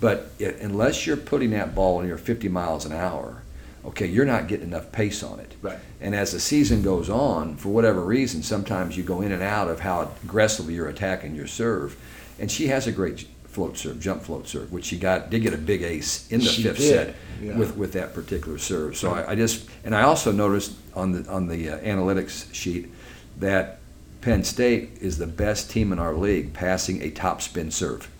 But 0.00 0.30
it, 0.38 0.58
unless 0.60 1.06
you're 1.06 1.16
putting 1.16 1.50
that 1.50 1.74
ball 1.74 2.02
near 2.02 2.18
50 2.18 2.48
miles 2.48 2.84
an 2.84 2.92
hour, 2.92 3.42
okay, 3.84 4.06
you're 4.06 4.24
not 4.24 4.48
getting 4.48 4.66
enough 4.66 4.90
pace 4.90 5.22
on 5.22 5.38
it. 5.38 5.54
Right. 5.62 5.78
And 6.00 6.14
as 6.14 6.32
the 6.32 6.40
season 6.40 6.82
goes 6.82 7.08
on, 7.08 7.56
for 7.56 7.68
whatever 7.68 8.00
reason, 8.00 8.42
sometimes 8.42 8.96
you 8.96 9.04
go 9.04 9.20
in 9.20 9.30
and 9.30 9.42
out 9.42 9.68
of 9.68 9.80
how 9.80 10.10
aggressively 10.24 10.74
you're 10.74 10.88
attacking 10.88 11.34
your 11.34 11.46
serve. 11.46 11.96
And 12.38 12.50
she 12.50 12.66
has 12.68 12.86
a 12.86 12.92
great 12.92 13.26
float 13.54 13.78
serve, 13.78 14.00
jump 14.00 14.22
float 14.22 14.48
serve, 14.48 14.72
which 14.72 14.84
she 14.84 14.98
got 14.98 15.30
did 15.30 15.42
get 15.42 15.54
a 15.54 15.58
big 15.58 15.82
ace 15.82 16.30
in 16.30 16.40
the 16.40 16.46
She 16.46 16.62
fifth 16.62 16.78
did, 16.78 16.88
set 16.88 17.16
yeah. 17.42 17.56
with 17.56 17.76
with 17.76 17.92
that 17.92 18.12
particular 18.12 18.58
serve. 18.58 18.96
So 18.96 19.12
I, 19.12 19.32
I 19.32 19.34
just 19.34 19.68
and 19.84 19.94
I 19.94 20.02
also 20.02 20.32
noticed 20.32 20.74
on 20.94 21.12
the 21.12 21.30
on 21.30 21.48
the 21.48 21.70
uh, 21.70 21.78
analytics 21.78 22.52
sheet 22.52 22.90
that 23.38 23.78
Penn 24.20 24.44
State 24.44 24.98
is 25.00 25.18
the 25.18 25.26
best 25.26 25.70
team 25.70 25.92
in 25.92 25.98
our 25.98 26.14
league 26.14 26.52
passing 26.52 27.02
a 27.02 27.10
top 27.10 27.42
spin 27.42 27.70
serve. 27.70 28.10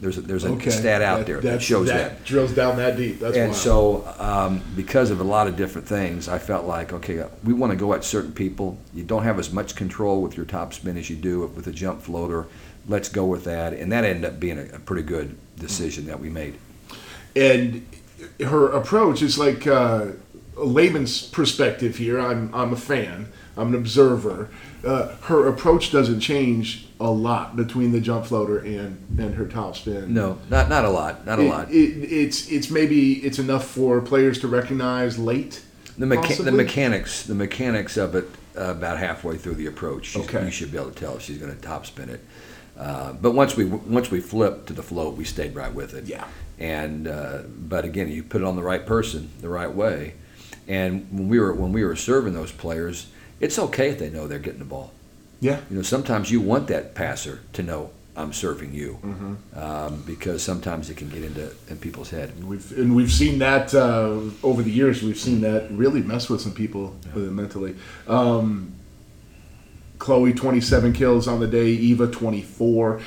There's 0.00 0.16
a, 0.16 0.20
there's 0.20 0.44
a 0.44 0.50
okay. 0.50 0.70
stat 0.70 1.02
out 1.02 1.26
there 1.26 1.40
that 1.40 1.60
shows 1.60 1.88
that. 1.88 2.24
drills 2.24 2.54
down 2.54 2.76
that 2.76 2.96
deep. 2.96 3.18
That's 3.18 3.36
And 3.36 3.48
wild. 3.50 3.56
so, 3.56 4.14
um, 4.18 4.62
because 4.76 5.10
of 5.10 5.18
a 5.20 5.24
lot 5.24 5.48
of 5.48 5.56
different 5.56 5.88
things, 5.88 6.28
I 6.28 6.38
felt 6.38 6.66
like, 6.66 6.92
okay, 6.92 7.24
we 7.42 7.52
want 7.52 7.72
to 7.72 7.76
go 7.76 7.92
at 7.94 8.04
certain 8.04 8.32
people. 8.32 8.78
You 8.94 9.02
don't 9.02 9.24
have 9.24 9.40
as 9.40 9.52
much 9.52 9.74
control 9.74 10.22
with 10.22 10.36
your 10.36 10.46
top 10.46 10.72
spin 10.72 10.96
as 10.96 11.10
you 11.10 11.16
do 11.16 11.40
with 11.46 11.66
a 11.66 11.72
jump 11.72 12.00
floater. 12.00 12.46
Let's 12.88 13.08
go 13.08 13.26
with 13.26 13.44
that. 13.44 13.72
And 13.74 13.92
that 13.92 14.04
ended 14.04 14.24
up 14.24 14.40
being 14.40 14.58
a, 14.58 14.76
a 14.76 14.78
pretty 14.78 15.02
good 15.02 15.36
decision 15.58 16.06
that 16.06 16.20
we 16.20 16.30
made. 16.30 16.58
and 17.36 17.86
her 18.44 18.66
approach 18.72 19.22
is 19.22 19.38
like 19.38 19.66
uh, 19.66 20.06
a 20.56 20.64
layman's 20.64 21.22
perspective 21.28 21.96
here. 21.96 22.18
I'm 22.20 22.52
I'm 22.54 22.72
a 22.72 22.76
fan. 22.76 23.28
I'm 23.56 23.68
an 23.68 23.74
observer. 23.74 24.48
Uh, 24.84 25.08
her 25.22 25.46
approach 25.48 25.90
doesn't 25.92 26.20
change 26.20 26.88
a 27.00 27.10
lot 27.10 27.54
between 27.56 27.92
the 27.92 28.00
jump 28.00 28.26
floater 28.26 28.58
and 28.58 28.98
and 29.18 29.34
her 29.34 29.46
top 29.46 29.76
spin. 29.76 30.12
No, 30.14 30.38
not 30.50 30.68
not 30.68 30.84
a 30.84 30.90
lot, 30.90 31.26
not 31.26 31.38
a 31.38 31.42
It- 31.42 31.48
lot. 31.48 31.70
It, 31.70 31.74
it's 32.12 32.48
it's 32.50 32.70
maybe 32.70 33.14
it's 33.24 33.38
enough 33.38 33.66
for 33.68 34.00
players 34.00 34.40
to 34.40 34.48
recognize 34.48 35.18
late. 35.18 35.62
The, 35.96 36.06
mecha- 36.06 36.44
the 36.44 36.52
mechanics, 36.52 37.24
the 37.24 37.34
mechanics 37.34 37.96
of 37.96 38.14
it, 38.14 38.24
uh, 38.56 38.70
about 38.70 38.98
halfway 38.98 39.36
through 39.36 39.56
the 39.56 39.66
approach, 39.66 40.16
Okay. 40.16 40.44
you 40.44 40.50
should 40.52 40.70
be 40.70 40.78
able 40.78 40.90
to 40.92 40.98
tell 40.98 41.16
if 41.16 41.22
she's 41.22 41.38
going 41.38 41.52
to 41.54 41.60
top 41.60 41.86
spin 41.86 42.08
it. 42.08 42.20
Uh, 42.78 43.12
but 43.12 43.32
once 43.32 43.56
we 43.56 43.64
once 43.64 44.10
we 44.10 44.20
flipped 44.20 44.68
to 44.68 44.72
the 44.72 44.82
float, 44.82 45.16
we 45.16 45.24
stayed 45.24 45.54
right 45.54 45.74
with 45.74 45.94
it. 45.94 46.04
Yeah. 46.04 46.26
And 46.58 47.08
uh, 47.08 47.42
but 47.48 47.84
again, 47.84 48.08
you 48.08 48.22
put 48.22 48.40
it 48.40 48.44
on 48.46 48.56
the 48.56 48.62
right 48.62 48.84
person, 48.86 49.30
the 49.40 49.48
right 49.48 49.72
way. 49.72 50.14
And 50.68 51.06
when 51.10 51.28
we 51.28 51.40
were 51.40 51.52
when 51.52 51.72
we 51.72 51.84
were 51.84 51.96
serving 51.96 52.34
those 52.34 52.52
players, 52.52 53.08
it's 53.40 53.58
okay 53.58 53.90
if 53.90 53.98
they 53.98 54.10
know 54.10 54.28
they're 54.28 54.38
getting 54.38 54.60
the 54.60 54.64
ball. 54.64 54.92
Yeah. 55.40 55.60
You 55.70 55.76
know, 55.76 55.82
sometimes 55.82 56.30
you 56.30 56.40
want 56.40 56.68
that 56.68 56.94
passer 56.94 57.40
to 57.54 57.62
know 57.62 57.90
I'm 58.16 58.32
serving 58.32 58.74
you, 58.74 58.98
Mm-hmm. 59.04 59.58
um, 59.58 60.02
because 60.04 60.42
sometimes 60.42 60.90
it 60.90 60.96
can 60.96 61.08
get 61.08 61.22
into 61.22 61.52
in 61.68 61.78
people's 61.78 62.10
head. 62.10 62.32
We've 62.44 62.76
and 62.78 62.94
we've 62.96 63.12
seen 63.12 63.38
that 63.38 63.72
uh, 63.74 64.20
over 64.42 64.62
the 64.62 64.70
years. 64.72 65.02
We've 65.02 65.18
seen 65.18 65.40
that 65.42 65.70
really 65.70 66.02
mess 66.02 66.28
with 66.28 66.40
some 66.40 66.52
people 66.52 66.96
it 67.14 67.16
mentally. 67.16 67.76
Um, 68.08 68.72
Chloe, 69.98 70.32
27 70.32 70.92
kills 70.92 71.26
on 71.26 71.40
the 71.40 71.46
day. 71.46 71.66
Eva, 71.66 72.06
24. 72.06 73.00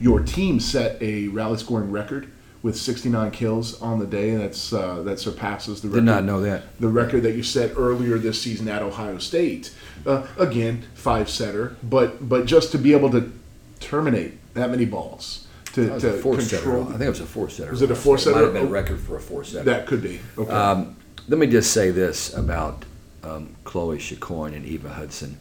Your 0.00 0.20
team 0.20 0.60
set 0.60 1.00
a 1.02 1.28
rally 1.28 1.58
scoring 1.58 1.90
record 1.90 2.30
with 2.62 2.76
69 2.76 3.30
kills 3.30 3.80
on 3.80 3.98
the 3.98 4.06
day. 4.06 4.36
That's 4.36 4.72
uh, 4.72 5.02
that 5.02 5.18
surpasses 5.18 5.80
the 5.80 5.88
record. 5.88 6.00
Did 6.00 6.04
not 6.04 6.24
know 6.24 6.40
that. 6.42 6.78
the 6.78 6.88
record 6.88 7.22
that 7.22 7.32
you 7.32 7.42
set 7.42 7.72
earlier 7.76 8.18
this 8.18 8.40
season 8.40 8.68
at 8.68 8.82
Ohio 8.82 9.18
State. 9.18 9.74
Uh, 10.06 10.26
again, 10.38 10.84
five 10.94 11.30
setter, 11.30 11.76
but 11.82 12.28
but 12.28 12.46
just 12.46 12.72
to 12.72 12.78
be 12.78 12.92
able 12.92 13.10
to 13.10 13.32
terminate 13.80 14.34
that 14.54 14.70
many 14.70 14.84
balls 14.84 15.46
to, 15.72 15.98
to 16.00 16.12
four 16.18 16.40
setter. 16.40 16.82
I 16.82 16.84
think 16.84 17.02
it 17.02 17.08
was 17.08 17.20
a 17.20 17.26
four 17.26 17.48
setter. 17.48 17.70
Was 17.70 17.82
it 17.82 17.90
a 17.90 17.94
four 17.94 18.18
setter? 18.18 18.36
Might 18.36 18.40
setter? 18.40 18.52
have 18.52 18.54
been 18.54 18.68
a 18.68 18.70
record 18.70 19.00
for 19.00 19.16
a 19.16 19.20
four 19.20 19.44
setter. 19.44 19.64
that 19.64 19.86
could 19.86 20.02
be 20.02 20.20
okay. 20.36 20.50
Um, 20.50 20.96
let 21.28 21.38
me 21.38 21.46
just 21.46 21.72
say 21.72 21.90
this 21.90 22.34
about 22.34 22.84
um, 23.22 23.54
Chloe 23.64 23.98
Chicoine 23.98 24.54
and 24.54 24.64
Eva 24.66 24.88
Hudson. 24.88 25.38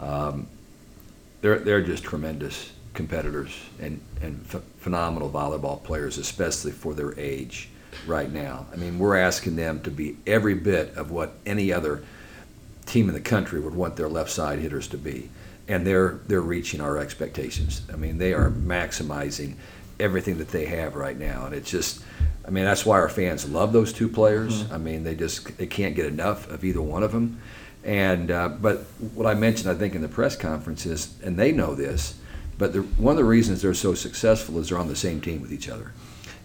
Um, 0.00 0.48
they're 1.40 1.58
they're 1.58 1.82
just 1.82 2.04
tremendous 2.04 2.72
competitors 2.94 3.56
and 3.80 4.00
and 4.20 4.48
ph- 4.50 4.62
phenomenal 4.78 5.30
volleyball 5.30 5.82
players, 5.82 6.18
especially 6.18 6.72
for 6.72 6.94
their 6.94 7.18
age 7.18 7.68
right 8.06 8.30
now. 8.30 8.66
I 8.72 8.76
mean, 8.76 8.98
we're 8.98 9.16
asking 9.16 9.56
them 9.56 9.80
to 9.82 9.90
be 9.90 10.16
every 10.26 10.54
bit 10.54 10.94
of 10.96 11.10
what 11.10 11.34
any 11.46 11.72
other 11.72 12.02
team 12.86 13.08
in 13.08 13.14
the 13.14 13.20
country 13.20 13.60
would 13.60 13.74
want 13.74 13.96
their 13.96 14.08
left 14.08 14.30
side 14.30 14.58
hitters 14.58 14.88
to 14.88 14.98
be, 14.98 15.30
and 15.68 15.86
they're 15.86 16.18
they're 16.26 16.40
reaching 16.40 16.80
our 16.80 16.98
expectations. 16.98 17.82
I 17.92 17.96
mean, 17.96 18.18
they 18.18 18.32
are 18.34 18.50
maximizing 18.50 19.54
everything 20.00 20.38
that 20.38 20.48
they 20.48 20.66
have 20.66 20.94
right 20.94 21.18
now, 21.18 21.46
and 21.46 21.54
it's 21.54 21.70
just. 21.70 22.02
I 22.44 22.50
mean, 22.50 22.64
that's 22.64 22.86
why 22.86 22.96
our 22.98 23.10
fans 23.10 23.46
love 23.46 23.74
those 23.74 23.92
two 23.92 24.08
players. 24.08 24.64
I 24.72 24.78
mean, 24.78 25.04
they 25.04 25.14
just 25.14 25.58
they 25.58 25.66
can't 25.66 25.94
get 25.94 26.06
enough 26.06 26.48
of 26.48 26.64
either 26.64 26.80
one 26.80 27.02
of 27.02 27.12
them. 27.12 27.42
And 27.88 28.30
uh, 28.30 28.50
but 28.50 28.80
what 29.14 29.26
I 29.26 29.32
mentioned, 29.32 29.70
I 29.70 29.74
think, 29.74 29.94
in 29.94 30.02
the 30.02 30.08
press 30.08 30.36
conference 30.36 30.84
is, 30.84 31.14
and 31.24 31.38
they 31.38 31.52
know 31.52 31.74
this, 31.74 32.16
but 32.58 32.74
the, 32.74 32.82
one 32.82 33.12
of 33.12 33.16
the 33.16 33.24
reasons 33.24 33.62
they're 33.62 33.72
so 33.72 33.94
successful 33.94 34.58
is 34.58 34.68
they're 34.68 34.76
on 34.76 34.88
the 34.88 34.94
same 34.94 35.22
team 35.22 35.40
with 35.40 35.50
each 35.50 35.70
other, 35.70 35.92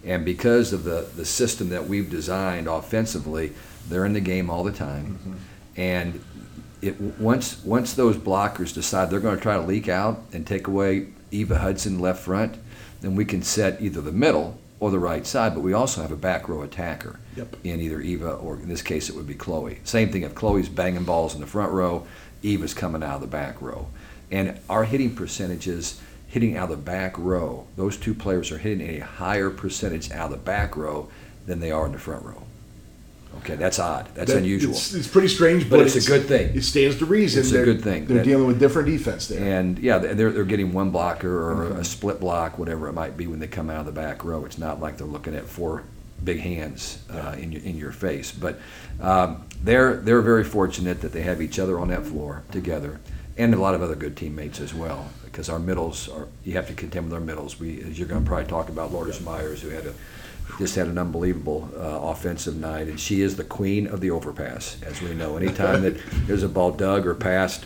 and 0.06 0.24
because 0.24 0.72
of 0.72 0.84
the 0.84 1.06
the 1.14 1.26
system 1.26 1.68
that 1.68 1.86
we've 1.86 2.08
designed 2.08 2.66
offensively, 2.66 3.52
they're 3.90 4.06
in 4.06 4.14
the 4.14 4.22
game 4.22 4.48
all 4.48 4.64
the 4.64 4.72
time, 4.72 5.38
and 5.76 6.24
it 6.80 6.98
once 7.20 7.62
once 7.62 7.92
those 7.92 8.16
blockers 8.16 8.72
decide 8.72 9.10
they're 9.10 9.20
going 9.20 9.36
to 9.36 9.42
try 9.42 9.56
to 9.56 9.60
leak 9.60 9.86
out 9.86 10.22
and 10.32 10.46
take 10.46 10.66
away 10.66 11.08
Eva 11.30 11.58
Hudson 11.58 11.98
left 11.98 12.22
front, 12.22 12.56
then 13.02 13.14
we 13.14 13.26
can 13.26 13.42
set 13.42 13.82
either 13.82 14.00
the 14.00 14.12
middle 14.12 14.58
or 14.84 14.90
the 14.90 14.98
right 14.98 15.26
side. 15.26 15.54
But 15.54 15.62
we 15.62 15.72
also 15.72 16.02
have 16.02 16.12
a 16.12 16.16
back 16.16 16.46
row 16.48 16.60
attacker 16.60 17.18
Yep. 17.36 17.56
in 17.64 17.80
either 17.80 18.00
Eva 18.02 18.32
or 18.34 18.56
in 18.56 18.68
this 18.68 18.82
case 18.82 19.08
it 19.08 19.16
would 19.16 19.26
be 19.26 19.34
Chloe. 19.34 19.78
Same 19.82 20.10
thing 20.10 20.22
if 20.22 20.34
Chloe's 20.34 20.68
banging 20.68 21.04
balls 21.04 21.34
in 21.34 21.40
the 21.40 21.46
front 21.46 21.72
row, 21.72 22.06
Eva's 22.42 22.74
coming 22.74 23.02
out 23.02 23.14
of 23.16 23.20
the 23.22 23.26
back 23.26 23.60
row, 23.62 23.86
and 24.30 24.58
our 24.68 24.84
hitting 24.84 25.14
percentages. 25.14 26.00
Hitting 26.26 26.56
out 26.56 26.64
of 26.64 26.70
the 26.70 26.84
back 26.84 27.16
row, 27.16 27.64
those 27.76 27.96
two 27.96 28.12
players 28.12 28.50
are 28.50 28.58
hitting 28.58 28.80
a 28.80 28.98
higher 28.98 29.50
percentage 29.50 30.10
out 30.10 30.24
of 30.24 30.30
the 30.32 30.36
back 30.36 30.76
row 30.76 31.06
than 31.46 31.60
they 31.60 31.70
are 31.70 31.86
in 31.86 31.92
the 31.92 31.98
front 31.98 32.24
row. 32.24 32.42
Okay, 33.38 33.56
that's 33.56 33.78
odd. 33.78 34.08
That's 34.14 34.32
That- 34.32 34.38
unusual. 34.38 34.72
It's, 34.72 34.94
it's 34.94 35.08
pretty 35.08 35.28
strange, 35.28 35.68
But 35.68 35.78
but, 35.78 35.86
it's 35.86 35.96
a 35.96 36.10
good 36.10 36.26
thing. 36.26 36.54
It 36.54 36.62
stands 36.64 36.96
to 36.98 37.04
reason. 37.06 37.40
It's 37.40 37.52
a 37.52 37.64
good 37.64 37.82
thing. 37.82 38.06
They're 38.06 38.18
That- 38.18 38.24
dealing 38.24 38.46
with 38.46 38.58
different 38.58 38.88
defense 38.88 39.28
there. 39.28 39.42
And 39.42 39.78
yeah, 39.78 39.98
they're, 39.98 40.30
they're 40.30 40.44
getting 40.44 40.72
one 40.72 40.90
blocker 40.90 41.50
or 41.50 41.78
a 41.78 41.84
split 41.84 42.20
block, 42.20 42.58
whatever 42.58 42.88
it 42.88 42.92
might 42.92 43.16
be, 43.16 43.26
when 43.26 43.40
they 43.40 43.46
come 43.46 43.70
out 43.70 43.80
of 43.80 43.86
the 43.86 43.92
back 43.92 44.24
row. 44.24 44.44
It's 44.44 44.58
not 44.58 44.80
like 44.80 44.96
they're 44.96 45.06
looking 45.06 45.34
at 45.34 45.44
four 45.44 45.82
big 46.22 46.40
hands 46.40 46.98
uh, 47.12 47.34
in 47.38 47.52
your 47.52 47.62
in 47.62 47.76
your 47.76 47.92
face. 47.92 48.32
But 48.32 48.58
um, 49.00 49.44
they're 49.62 49.96
they're 49.96 50.22
very 50.22 50.44
fortunate 50.44 51.00
that 51.02 51.12
they 51.12 51.22
have 51.22 51.42
each 51.42 51.58
other 51.58 51.78
on 51.78 51.88
that 51.88 52.06
floor 52.06 52.42
together, 52.50 53.00
and 53.36 53.52
a 53.52 53.58
lot 53.60 53.74
of 53.74 53.82
other 53.82 53.96
good 53.96 54.16
teammates 54.16 54.60
as 54.60 54.72
well. 54.72 55.10
Because 55.24 55.48
our 55.48 55.58
middles 55.58 56.08
are 56.08 56.28
you 56.44 56.52
have 56.54 56.68
to 56.68 56.74
contend 56.74 57.06
with 57.06 57.14
our 57.14 57.20
middles. 57.20 57.58
We 57.60 57.82
as 57.82 57.98
you're 57.98 58.08
going 58.08 58.22
to 58.22 58.26
probably 58.28 58.46
talk 58.48 58.68
about 58.68 58.92
Lourdes 58.92 59.20
Myers, 59.20 59.60
who 59.62 59.68
had 59.70 59.84
a 59.86 59.92
just 60.58 60.76
had 60.76 60.86
an 60.86 60.98
unbelievable 60.98 61.70
uh, 61.76 61.80
offensive 61.80 62.56
night, 62.56 62.86
and 62.88 62.98
she 62.98 63.22
is 63.22 63.36
the 63.36 63.44
queen 63.44 63.86
of 63.86 64.00
the 64.00 64.10
overpass, 64.10 64.80
as 64.82 65.00
we 65.00 65.14
know. 65.14 65.36
Anytime 65.36 65.82
that 65.82 65.96
there's 66.26 66.42
a 66.42 66.48
ball 66.48 66.72
dug 66.72 67.06
or 67.06 67.14
passed 67.14 67.64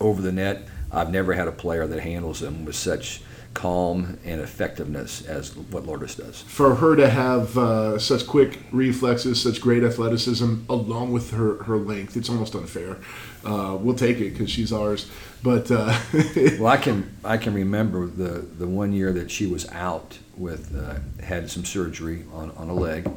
over 0.00 0.22
the 0.22 0.32
net, 0.32 0.68
I've 0.90 1.10
never 1.10 1.34
had 1.34 1.48
a 1.48 1.52
player 1.52 1.86
that 1.86 2.00
handles 2.00 2.40
them 2.40 2.64
with 2.64 2.76
such 2.76 3.20
calm 3.58 4.16
and 4.24 4.40
effectiveness 4.40 5.26
as 5.26 5.56
what 5.56 5.84
Lourdes 5.84 6.14
does. 6.14 6.42
For 6.42 6.76
her 6.76 6.94
to 6.94 7.10
have 7.10 7.58
uh, 7.58 7.98
such 7.98 8.24
quick 8.24 8.60
reflexes, 8.70 9.42
such 9.42 9.60
great 9.60 9.82
athleticism, 9.82 10.58
along 10.68 11.10
with 11.10 11.32
her, 11.32 11.64
her 11.64 11.76
length, 11.76 12.16
it's 12.16 12.30
almost 12.30 12.54
unfair. 12.54 12.98
Uh, 13.44 13.76
we'll 13.80 13.96
take 13.96 14.20
it 14.20 14.30
because 14.30 14.48
she's 14.48 14.72
ours. 14.72 15.10
But 15.42 15.72
uh, 15.72 15.98
Well, 16.36 16.68
I 16.68 16.76
can 16.76 17.16
I 17.24 17.36
can 17.36 17.52
remember 17.52 18.06
the 18.06 18.46
the 18.60 18.68
one 18.68 18.92
year 18.92 19.12
that 19.12 19.28
she 19.28 19.46
was 19.46 19.68
out 19.70 20.18
with 20.36 20.76
uh, 20.76 21.24
had 21.24 21.50
some 21.50 21.64
surgery 21.64 22.26
on 22.32 22.52
on 22.52 22.68
a 22.68 22.74
leg, 22.74 23.10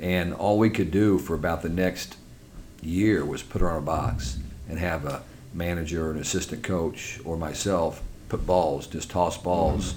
and 0.00 0.32
all 0.32 0.58
we 0.58 0.70
could 0.70 0.90
do 0.90 1.18
for 1.18 1.34
about 1.34 1.60
the 1.60 1.68
next 1.68 2.16
year 2.80 3.26
was 3.26 3.42
put 3.42 3.60
her 3.60 3.70
on 3.70 3.76
a 3.76 3.82
box 3.82 4.38
and 4.70 4.78
have 4.78 5.04
a 5.04 5.22
manager, 5.52 6.10
an 6.10 6.18
assistant 6.18 6.62
coach, 6.62 7.20
or 7.26 7.36
myself 7.36 8.02
put 8.28 8.46
balls, 8.46 8.86
just 8.86 9.10
toss 9.10 9.36
balls 9.38 9.94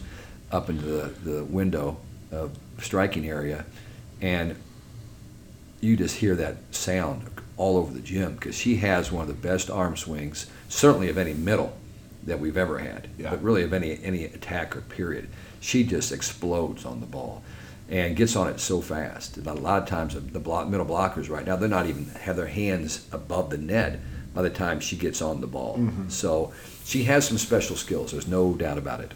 up 0.52 0.70
into 0.70 0.84
the, 0.86 1.14
the 1.30 1.44
window 1.46 1.98
of 2.32 2.52
striking 2.82 3.28
area, 3.28 3.66
and 4.22 4.56
you 5.82 5.96
just 5.96 6.18
hear 6.18 6.36
that 6.36 6.58
sound 6.72 7.24
all 7.58 7.78
over 7.78 7.94
the 7.94 8.00
gym 8.02 8.34
because 8.34 8.56
she 8.56 8.78
has 8.78 9.12
one 9.12 9.22
of 9.22 9.28
the 9.28 9.48
best 9.48 9.70
arm 9.70 9.96
swings, 9.98 10.48
certainly 10.68 11.10
of 11.10 11.18
any 11.18 11.34
middle 11.34 11.76
that 12.24 12.40
we've 12.40 12.58
ever 12.58 12.80
had, 12.80 13.08
Yeah. 13.18 13.30
but 13.32 13.42
really 13.42 13.64
of 13.64 13.74
any 13.74 14.00
any 14.04 14.26
attacker. 14.26 14.82
Period. 14.82 15.30
She 15.62 15.84
just 15.84 16.12
explodes 16.12 16.86
on 16.86 17.00
the 17.00 17.06
ball 17.06 17.44
and 17.90 18.16
gets 18.16 18.36
on 18.36 18.48
it 18.48 18.60
so 18.60 18.82
fast. 18.82 19.38
A 19.38 19.54
lot 19.54 19.82
of 19.82 19.88
times 19.90 20.14
the 20.14 20.40
block, 20.40 20.68
middle 20.68 20.86
blockers 20.86 21.30
right 21.30 21.46
now 21.46 21.56
they're 21.56 21.68
not 21.70 21.88
even 21.88 22.06
have 22.22 22.36
their 22.36 22.48
hands 22.48 23.06
above 23.12 23.50
the 23.50 23.58
net 23.58 24.00
by 24.34 24.42
the 24.42 24.50
time 24.50 24.80
she 24.80 24.96
gets 24.96 25.22
on 25.22 25.42
the 25.42 25.48
ball. 25.48 25.78
Mhm. 25.78 26.12
So 26.12 26.54
she 26.90 27.04
has 27.04 27.28
some 27.28 27.38
special 27.38 27.76
skills. 27.76 28.12
There's 28.12 28.28
no 28.28 28.54
doubt 28.56 28.78
about 28.80 29.00
it. 29.02 29.14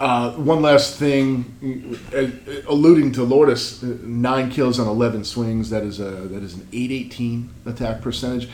uh, 0.00 0.32
one 0.32 0.62
last 0.62 0.98
thing, 0.98 1.98
uh, 2.14 2.28
alluding 2.68 3.12
to 3.12 3.22
Lourdes, 3.22 3.82
uh, 3.82 3.96
nine 4.02 4.50
kills 4.50 4.78
on 4.78 4.86
11 4.86 5.24
swings. 5.24 5.70
That 5.70 5.82
is 5.82 5.98
a 6.00 6.10
that 6.32 6.42
is 6.42 6.54
an 6.54 6.68
818 6.72 7.50
attack 7.66 8.00
percentage. 8.02 8.48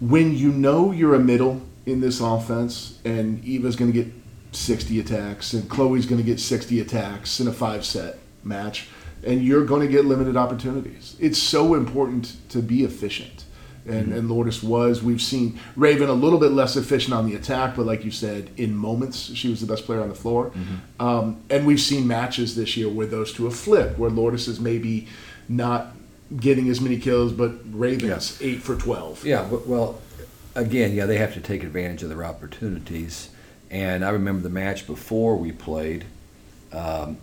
When 0.00 0.34
you 0.36 0.50
know 0.50 0.92
you're 0.92 1.14
a 1.14 1.18
middle 1.20 1.62
in 1.86 2.00
this 2.00 2.20
offense, 2.20 2.98
and 3.04 3.44
Eva's 3.44 3.76
going 3.76 3.92
to 3.92 4.02
get 4.04 4.12
60 4.52 5.00
attacks, 5.00 5.52
and 5.52 5.68
Chloe's 5.68 6.06
going 6.06 6.20
to 6.20 6.26
get 6.26 6.40
60 6.40 6.80
attacks 6.80 7.40
in 7.40 7.48
a 7.48 7.52
five 7.52 7.84
set 7.84 8.18
match, 8.42 8.88
and 9.26 9.42
you're 9.44 9.64
going 9.64 9.82
to 9.86 9.92
get 9.92 10.04
limited 10.06 10.36
opportunities. 10.36 11.16
It's 11.20 11.38
so 11.38 11.74
important 11.74 12.36
to 12.50 12.60
be 12.60 12.82
efficient. 12.84 13.44
And, 13.86 14.14
and 14.14 14.30
Lourdes 14.30 14.62
was. 14.62 15.02
We've 15.02 15.20
seen 15.20 15.60
Raven 15.76 16.08
a 16.08 16.14
little 16.14 16.38
bit 16.38 16.52
less 16.52 16.74
efficient 16.74 17.12
on 17.12 17.28
the 17.28 17.36
attack, 17.36 17.76
but 17.76 17.84
like 17.84 18.02
you 18.02 18.10
said, 18.10 18.48
in 18.56 18.74
moments, 18.74 19.34
she 19.34 19.48
was 19.48 19.60
the 19.60 19.66
best 19.66 19.84
player 19.84 20.00
on 20.00 20.08
the 20.08 20.14
floor. 20.14 20.52
Um, 20.98 21.42
and 21.50 21.66
we've 21.66 21.80
seen 21.80 22.06
matches 22.06 22.56
this 22.56 22.76
year 22.78 22.88
where 22.88 23.06
those 23.06 23.32
two 23.32 23.44
have 23.44 23.56
flipped, 23.56 23.98
where 23.98 24.08
Lourdes 24.08 24.48
is 24.48 24.58
maybe 24.58 25.08
not 25.48 25.94
getting 26.34 26.68
as 26.68 26.80
many 26.80 26.98
kills, 26.98 27.32
but 27.32 27.52
Raven's 27.70 28.40
eight 28.40 28.62
for 28.62 28.76
12. 28.76 29.24
Yeah, 29.24 29.46
well, 29.66 30.00
again, 30.54 30.92
yeah, 30.94 31.06
they 31.06 31.18
have 31.18 31.34
to 31.34 31.40
take 31.40 31.62
advantage 31.62 32.02
of 32.02 32.08
their 32.08 32.24
opportunities. 32.24 33.30
And 33.70 34.04
I 34.04 34.10
remember 34.10 34.42
the 34.42 34.50
match 34.50 34.86
before 34.86 35.36
we 35.36 35.52
played, 35.52 36.04
um, 36.72 37.18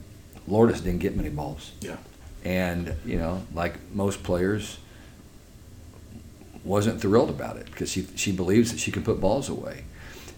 Lourdes 0.47 0.81
didn't 0.81 0.99
get 0.99 1.15
many 1.15 1.29
balls. 1.29 1.71
Yeah. 1.81 1.97
And, 2.43 2.95
you 3.05 3.17
know, 3.17 3.43
like 3.53 3.75
most 3.93 4.23
players, 4.23 4.77
wasn't 6.63 7.01
thrilled 7.01 7.29
about 7.29 7.57
it 7.57 7.65
because 7.65 7.91
she, 7.91 8.07
she 8.15 8.31
believes 8.31 8.71
that 8.71 8.79
she 8.79 8.91
can 8.91 9.03
put 9.03 9.19
balls 9.19 9.49
away. 9.49 9.85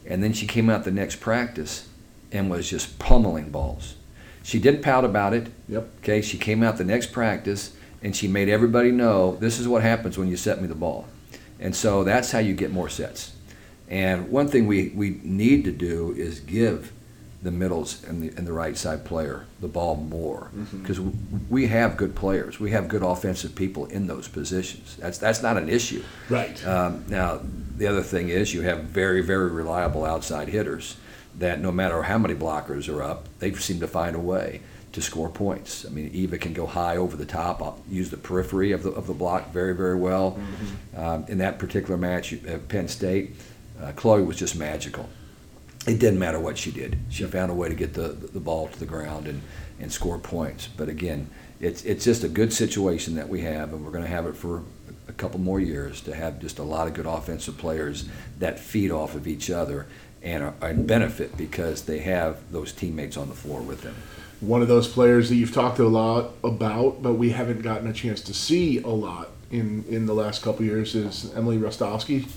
And 0.06 0.24
then 0.24 0.34
she 0.34 0.48
came 0.48 0.70
out 0.70 0.84
the 0.84 0.92
next 0.92 1.20
practice 1.20 1.88
and 2.32 2.50
was 2.50 2.70
just 2.70 3.00
pummeling 3.00 3.50
balls. 3.50 3.96
She 4.44 4.60
didn't 4.60 4.82
pout 4.82 5.06
about 5.06 5.34
it. 5.34 5.48
Yep. 5.70 5.90
Okay, 6.00 6.22
she 6.22 6.38
came 6.38 6.64
out 6.64 6.78
the 6.78 6.84
next 6.84 7.12
practice 7.12 7.76
and 8.02 8.16
she 8.16 8.28
made 8.28 8.50
everybody 8.50 8.92
know 8.92 9.38
this 9.38 9.60
is 9.60 9.68
what 9.68 9.82
happens 9.82 10.18
when 10.18 10.28
you 10.28 10.36
set 10.36 10.62
me 10.62 10.68
the 10.68 10.76
ball. 10.76 11.08
And 11.60 11.74
so 11.76 12.04
that's 12.04 12.32
how 12.32 12.40
you 12.40 12.54
get 12.54 12.72
more 12.72 12.90
sets. 12.90 13.34
And 13.88 14.30
one 14.30 14.48
thing 14.48 14.68
we, 14.68 14.90
we 14.90 15.22
need 15.24 15.64
to 15.66 15.72
do 15.72 16.14
is 16.18 16.40
give 16.42 16.92
the 17.44 17.52
middles 17.52 18.04
and 18.06 18.24
the, 18.24 18.30
and 18.38 18.48
the 18.48 18.54
right 18.54 18.78
side 18.78 19.04
player 19.04 19.46
the 19.60 19.68
ball 19.68 19.96
more 19.98 20.50
because 20.80 21.00
we 21.50 21.68
have 21.68 21.98
good 21.98 22.16
players. 22.16 22.60
We 22.60 22.72
have 22.72 22.88
good 22.88 23.04
offensive 23.04 23.54
people 23.54 23.86
in 23.88 24.08
those 24.08 24.30
positions. 24.30 24.96
That's, 24.96 25.18
that's 25.18 25.44
not 25.44 25.58
an 25.58 25.68
issue. 25.68 26.04
Right. 26.30 26.66
Um, 26.66 27.04
now, 27.10 27.42
the 27.78 27.88
other 27.88 28.02
thing 28.02 28.30
is 28.30 28.54
you 28.54 28.62
have 28.62 28.86
very, 28.86 29.22
very 29.22 29.50
reliable 29.50 30.06
outside 30.06 30.48
hitters 30.48 30.98
that 31.38 31.60
no 31.60 31.72
matter 31.72 32.04
how 32.04 32.18
many 32.18 32.34
blockers 32.34 32.88
are 32.94 33.04
up, 33.04 33.28
they 33.40 33.54
seem 33.54 33.80
to 33.82 33.88
find 33.88 34.16
a 34.16 34.20
way 34.20 34.62
to 34.94 35.02
score 35.02 35.30
points. 35.30 35.86
I 35.86 35.90
mean, 35.90 36.12
Eva 36.14 36.38
can 36.38 36.54
go 36.54 36.66
high 36.66 36.98
over 36.98 37.18
the 37.18 37.26
top, 37.26 37.62
uh, 37.62 37.72
use 37.90 38.10
the 38.10 38.18
periphery 38.18 38.72
of 38.72 38.84
the, 38.84 38.92
of 38.92 39.08
the 39.08 39.14
block 39.14 39.52
very, 39.52 39.76
very 39.76 39.96
well. 39.96 40.40
Um, 40.96 41.26
in 41.28 41.40
that 41.40 41.60
particular 41.60 41.98
match 41.98 42.32
at 42.46 42.68
Penn 42.70 42.88
State, 42.88 43.36
uh, 43.82 43.92
Chloe 43.94 44.22
was 44.22 44.38
just 44.38 44.56
magical. 44.56 45.10
It 45.86 46.00
didn't 46.00 46.20
matter 46.20 46.40
what 46.40 46.58
she 46.58 46.72
did. 46.72 46.98
She 47.10 47.26
found 47.26 47.52
a 47.52 47.54
way 47.54 47.68
to 47.68 47.76
get 47.76 47.94
the, 47.94 48.10
the 48.10 48.40
ball 48.40 48.70
to 48.70 48.80
the 48.80 48.86
ground 48.86 49.28
and, 49.28 49.42
and 49.80 49.92
score 49.92 50.18
points. 50.18 50.68
But 50.68 50.88
again, 50.88 51.30
it's, 51.60 51.84
it's 51.84 52.06
just 52.06 52.24
a 52.24 52.30
good 52.30 52.54
situation 52.54 53.16
that 53.16 53.28
we 53.28 53.42
have, 53.42 53.74
and 53.74 53.84
we're 53.84 53.92
going 53.92 54.04
to 54.04 54.10
have 54.10 54.26
it 54.26 54.36
for 54.36 54.64
a 55.08 55.14
couple 55.14 55.40
more 55.40 55.60
years 55.60 56.00
to 56.02 56.16
have 56.16 56.40
just 56.40 56.60
a 56.60 56.64
lot 56.64 56.88
of 56.88 56.94
good 56.94 57.06
offensive 57.06 57.58
players 57.58 58.06
that 58.40 58.60
feed 58.60 58.92
off 58.92 59.16
of 59.16 59.28
each 59.28 59.50
other 59.50 59.86
and, 60.22 60.44
are, 60.44 60.54
and 60.62 60.88
benefit 60.88 61.36
because 61.36 61.84
they 61.84 62.00
have 62.00 62.52
those 62.52 62.72
teammates 62.72 63.18
on 63.18 63.28
the 63.28 63.36
floor 63.36 63.62
with 63.62 63.82
them. 63.82 63.96
One 64.40 64.62
of 64.62 64.68
those 64.68 64.88
players 64.88 65.30
that 65.30 65.36
you've 65.36 65.54
talked 65.54 65.80
a 65.80 65.88
lot 65.88 66.32
about, 66.44 67.02
but 67.02 67.14
we 67.14 67.32
haven't 67.32 67.62
gotten 67.62 67.88
a 67.88 67.94
chance 67.94 68.22
to 68.22 68.34
see 68.34 68.80
a 68.80 68.90
lot 68.90 69.30
in, 69.52 69.86
in 69.88 70.06
the 70.06 70.14
last 70.14 70.42
couple 70.42 70.66
years 70.66 70.96
is 70.96 71.32
Emily 71.36 71.58
Rostovsky. 71.58 72.28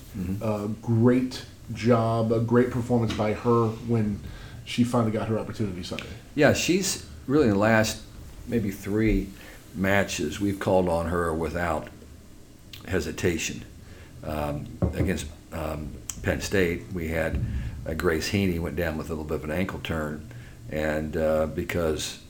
Uh, 0.42 0.66
great 0.82 1.44
job, 1.72 2.32
a 2.32 2.40
great 2.40 2.70
performance 2.70 3.12
by 3.12 3.32
her 3.32 3.68
when 3.88 4.20
she 4.64 4.84
finally 4.84 5.12
got 5.12 5.28
her 5.28 5.38
opportunity 5.38 5.82
Sunday. 5.82 6.06
Yeah, 6.34 6.52
she's 6.52 7.06
really 7.26 7.44
in 7.44 7.52
the 7.52 7.58
last 7.58 8.02
maybe 8.46 8.70
three 8.70 9.28
matches 9.74 10.40
we've 10.40 10.58
called 10.58 10.88
on 10.88 11.06
her 11.06 11.32
without 11.34 11.88
hesitation. 12.88 13.64
Um, 14.24 14.66
against 14.94 15.26
um, 15.52 15.92
Penn 16.22 16.40
State, 16.40 16.84
we 16.92 17.08
had 17.08 17.44
uh, 17.86 17.94
Grace 17.94 18.30
Heaney 18.30 18.58
went 18.58 18.76
down 18.76 18.96
with 18.98 19.08
a 19.08 19.10
little 19.10 19.24
bit 19.24 19.36
of 19.36 19.44
an 19.44 19.50
ankle 19.50 19.80
turn, 19.80 20.28
and 20.70 21.16
uh, 21.16 21.46
because 21.46 22.20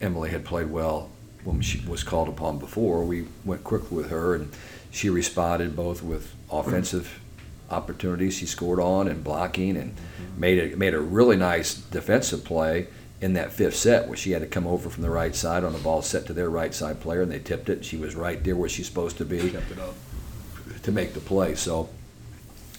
Emily 0.00 0.30
had 0.30 0.44
played 0.44 0.70
well 0.70 1.10
when 1.44 1.60
she 1.60 1.86
was 1.86 2.02
called 2.02 2.28
upon 2.28 2.58
before, 2.58 3.04
we 3.04 3.26
went 3.44 3.62
quickly 3.64 3.96
with 3.96 4.10
her, 4.10 4.34
and 4.34 4.50
she 4.90 5.10
responded 5.10 5.76
both 5.76 6.02
with 6.02 6.34
offensive 6.50 7.20
opportunities 7.70 8.34
she 8.34 8.46
scored 8.46 8.80
on 8.80 9.08
and 9.08 9.22
blocking, 9.24 9.76
and 9.76 9.94
made 10.36 10.72
a 10.72 10.76
made 10.76 10.94
a 10.94 11.00
really 11.00 11.36
nice 11.36 11.74
defensive 11.74 12.44
play 12.44 12.86
in 13.20 13.32
that 13.34 13.52
fifth 13.52 13.76
set 13.76 14.06
where 14.06 14.16
she 14.16 14.32
had 14.32 14.42
to 14.42 14.46
come 14.48 14.66
over 14.66 14.90
from 14.90 15.02
the 15.02 15.10
right 15.10 15.34
side 15.34 15.64
on 15.64 15.74
a 15.74 15.78
ball 15.78 16.02
set 16.02 16.26
to 16.26 16.32
their 16.32 16.50
right 16.50 16.74
side 16.74 17.00
player, 17.00 17.22
and 17.22 17.30
they 17.32 17.38
tipped 17.38 17.68
it. 17.68 17.84
She 17.84 17.96
was 17.96 18.14
right 18.14 18.42
there 18.44 18.56
where 18.56 18.68
she's 18.68 18.86
supposed 18.86 19.16
to 19.18 19.24
be 19.24 19.50
Kept 19.50 19.70
it 19.70 19.78
up. 19.78 19.94
to 20.82 20.92
make 20.92 21.14
the 21.14 21.20
play. 21.20 21.54
So 21.54 21.88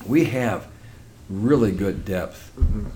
we 0.06 0.26
have 0.26 0.68
really 1.30 1.72
good 1.72 2.06
depth 2.06 2.52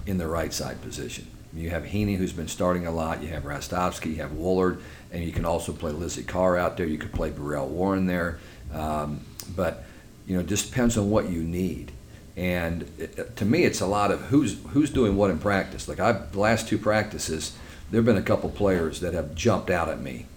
in 0.05 0.17
the 0.19 0.27
right 0.27 0.53
side 0.53 0.81
position. 0.81 1.25
You 1.51 1.71
have 1.71 1.85
Heaney, 1.85 2.17
who's 2.17 2.33
been 2.33 2.47
starting 2.47 2.85
a 2.85 2.91
lot. 2.91 3.23
You 3.23 3.29
have 3.29 3.41
Rastovsky, 3.43 4.11
you 4.11 4.15
have 4.17 4.31
Woolard, 4.33 4.81
and 5.11 5.23
you 5.23 5.31
can 5.31 5.45
also 5.45 5.73
play 5.73 5.91
Lizzie 5.91 6.21
Carr 6.21 6.55
out 6.57 6.77
there. 6.77 6.85
You 6.85 6.99
could 6.99 7.11
play 7.11 7.31
Burrell 7.31 7.67
Warren 7.67 8.05
there. 8.05 8.37
Um, 8.71 9.21
but, 9.55 9.83
you 10.29 10.35
know, 10.35 10.41
it 10.41 10.47
just 10.47 10.69
depends 10.69 10.95
on 10.95 11.09
what 11.09 11.29
you 11.29 11.41
need. 11.41 11.91
And 12.37 12.89
it, 12.99 13.35
to 13.37 13.45
me, 13.45 13.63
it's 13.63 13.81
a 13.81 13.87
lot 13.87 14.11
of 14.11 14.21
who's 14.25 14.57
who's 14.67 14.91
doing 14.91 15.17
what 15.17 15.31
in 15.31 15.39
practice. 15.39 15.89
Like 15.89 15.99
I, 15.99 16.11
the 16.13 16.39
last 16.39 16.69
two 16.69 16.77
practices, 16.77 17.57
there 17.89 17.97
have 17.97 18.05
been 18.05 18.15
a 18.15 18.21
couple 18.21 18.49
players 18.49 19.01
that 19.01 19.15
have 19.15 19.33
jumped 19.33 19.71
out 19.71 19.89
at 19.89 19.99
me, 19.99 20.27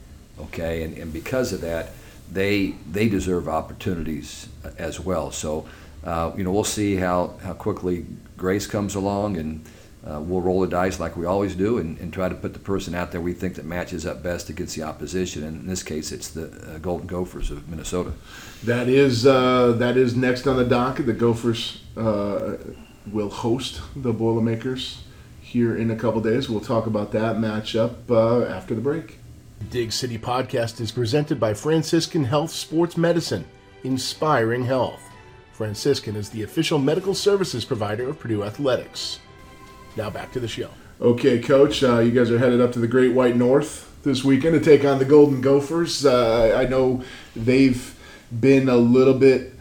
okay, 0.40 0.82
and, 0.82 0.96
and 0.96 1.12
because 1.12 1.52
of 1.52 1.60
that, 1.60 1.90
they 2.32 2.74
they 2.90 3.08
deserve 3.08 3.48
opportunities 3.48 4.48
as 4.78 4.98
well. 4.98 5.30
So, 5.30 5.68
uh, 6.02 6.32
you 6.36 6.42
know, 6.42 6.50
we'll 6.50 6.64
see 6.64 6.96
how 6.96 7.34
how 7.42 7.52
quickly 7.52 8.06
Grace 8.38 8.66
comes 8.66 8.94
along 8.94 9.36
and 9.36 9.64
uh, 10.04 10.20
we'll 10.20 10.40
roll 10.40 10.62
the 10.62 10.66
dice 10.66 10.98
like 10.98 11.16
we 11.16 11.26
always 11.26 11.54
do 11.54 11.78
and, 11.78 11.96
and, 12.00 12.12
try 12.12 12.28
to 12.28 12.34
put 12.34 12.54
the 12.54 12.58
person 12.58 12.92
out 12.92 13.12
there 13.12 13.20
we 13.20 13.32
think 13.32 13.54
that 13.54 13.64
matches 13.64 14.04
up 14.04 14.20
best 14.20 14.48
against 14.48 14.74
the 14.74 14.82
opposition. 14.82 15.44
And 15.44 15.60
in 15.60 15.66
this 15.68 15.84
case, 15.84 16.10
it's 16.10 16.30
the 16.30 16.46
uh, 16.46 16.78
Golden 16.78 17.06
Gophers 17.06 17.52
of 17.52 17.68
Minnesota. 17.68 18.12
That 18.64 18.88
is 18.88 19.26
uh, 19.26 19.72
that 19.78 19.96
is 19.96 20.14
next 20.14 20.46
on 20.46 20.56
the 20.56 20.64
docket. 20.64 21.06
The 21.06 21.12
Gophers 21.12 21.82
uh, 21.96 22.56
will 23.10 23.30
host 23.30 23.80
the 23.96 24.12
Boilermakers 24.12 25.02
here 25.40 25.76
in 25.76 25.90
a 25.90 25.96
couple 25.96 26.20
days. 26.20 26.48
We'll 26.48 26.60
talk 26.60 26.86
about 26.86 27.10
that 27.12 27.36
matchup 27.36 28.08
uh, 28.08 28.44
after 28.46 28.74
the 28.74 28.80
break. 28.80 29.18
Dig 29.70 29.92
City 29.92 30.16
Podcast 30.16 30.80
is 30.80 30.92
presented 30.92 31.40
by 31.40 31.54
Franciscan 31.54 32.24
Health 32.24 32.50
Sports 32.50 32.96
Medicine, 32.96 33.44
inspiring 33.82 34.64
health. 34.64 35.00
Franciscan 35.52 36.14
is 36.14 36.30
the 36.30 36.42
official 36.42 36.78
medical 36.78 37.14
services 37.14 37.64
provider 37.64 38.08
of 38.08 38.18
Purdue 38.18 38.44
Athletics. 38.44 39.18
Now 39.96 40.08
back 40.08 40.32
to 40.32 40.40
the 40.40 40.48
show. 40.48 40.70
Okay, 41.00 41.40
Coach, 41.40 41.82
uh, 41.82 41.98
you 41.98 42.12
guys 42.12 42.30
are 42.30 42.38
headed 42.38 42.60
up 42.60 42.72
to 42.72 42.78
the 42.78 42.86
Great 42.86 43.12
White 43.12 43.36
North 43.36 43.92
this 44.04 44.22
weekend 44.22 44.54
to 44.54 44.60
take 44.60 44.84
on 44.84 44.98
the 44.98 45.04
Golden 45.04 45.40
Gophers. 45.40 46.06
Uh, 46.06 46.56
I 46.56 46.64
know 46.66 47.02
they've 47.34 47.98
been 48.40 48.68
a 48.68 48.76
little 48.76 49.14
bit 49.14 49.52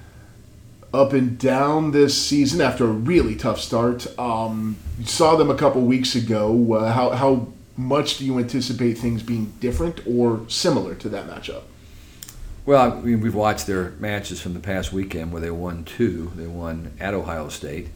up 0.94 1.14
and 1.14 1.38
down 1.38 1.92
this 1.92 2.20
season 2.20 2.62
after 2.62 2.86
a 2.86 2.92
really 2.92 3.36
tough 3.36 3.60
start. 3.60 4.08
Um, 4.20 4.78
you 5.00 5.06
saw 5.06 5.36
them 5.36 5.50
a 5.50 5.56
couple 5.56 5.82
weeks 5.82 6.16
ago. 6.16 6.74
Uh, 6.74 6.92
how, 6.92 7.12
how 7.12 7.48
much 7.78 8.18
do 8.18 8.26
you 8.26 8.38
anticipate 8.40 8.98
things 8.98 9.24
being 9.24 9.54
different 9.60 10.06
or 10.06 10.42
similar 10.50 10.96
to 10.96 11.10
that 11.10 11.28
matchup? 11.28 11.64
Well, 12.66 12.92
I 12.92 13.02
mean, 13.02 13.22
we've 13.22 13.36
watched 13.36 13.68
their 13.68 13.92
matches 14.00 14.40
from 14.40 14.54
the 14.54 14.60
past 14.60 14.94
weekend 14.94 15.32
where 15.32 15.42
they 15.42 15.50
won 15.50 15.84
two. 15.84 16.32
They 16.36 16.46
won 16.46 16.92
at 17.00 17.14
Ohio 17.14 17.50
State 17.50 17.90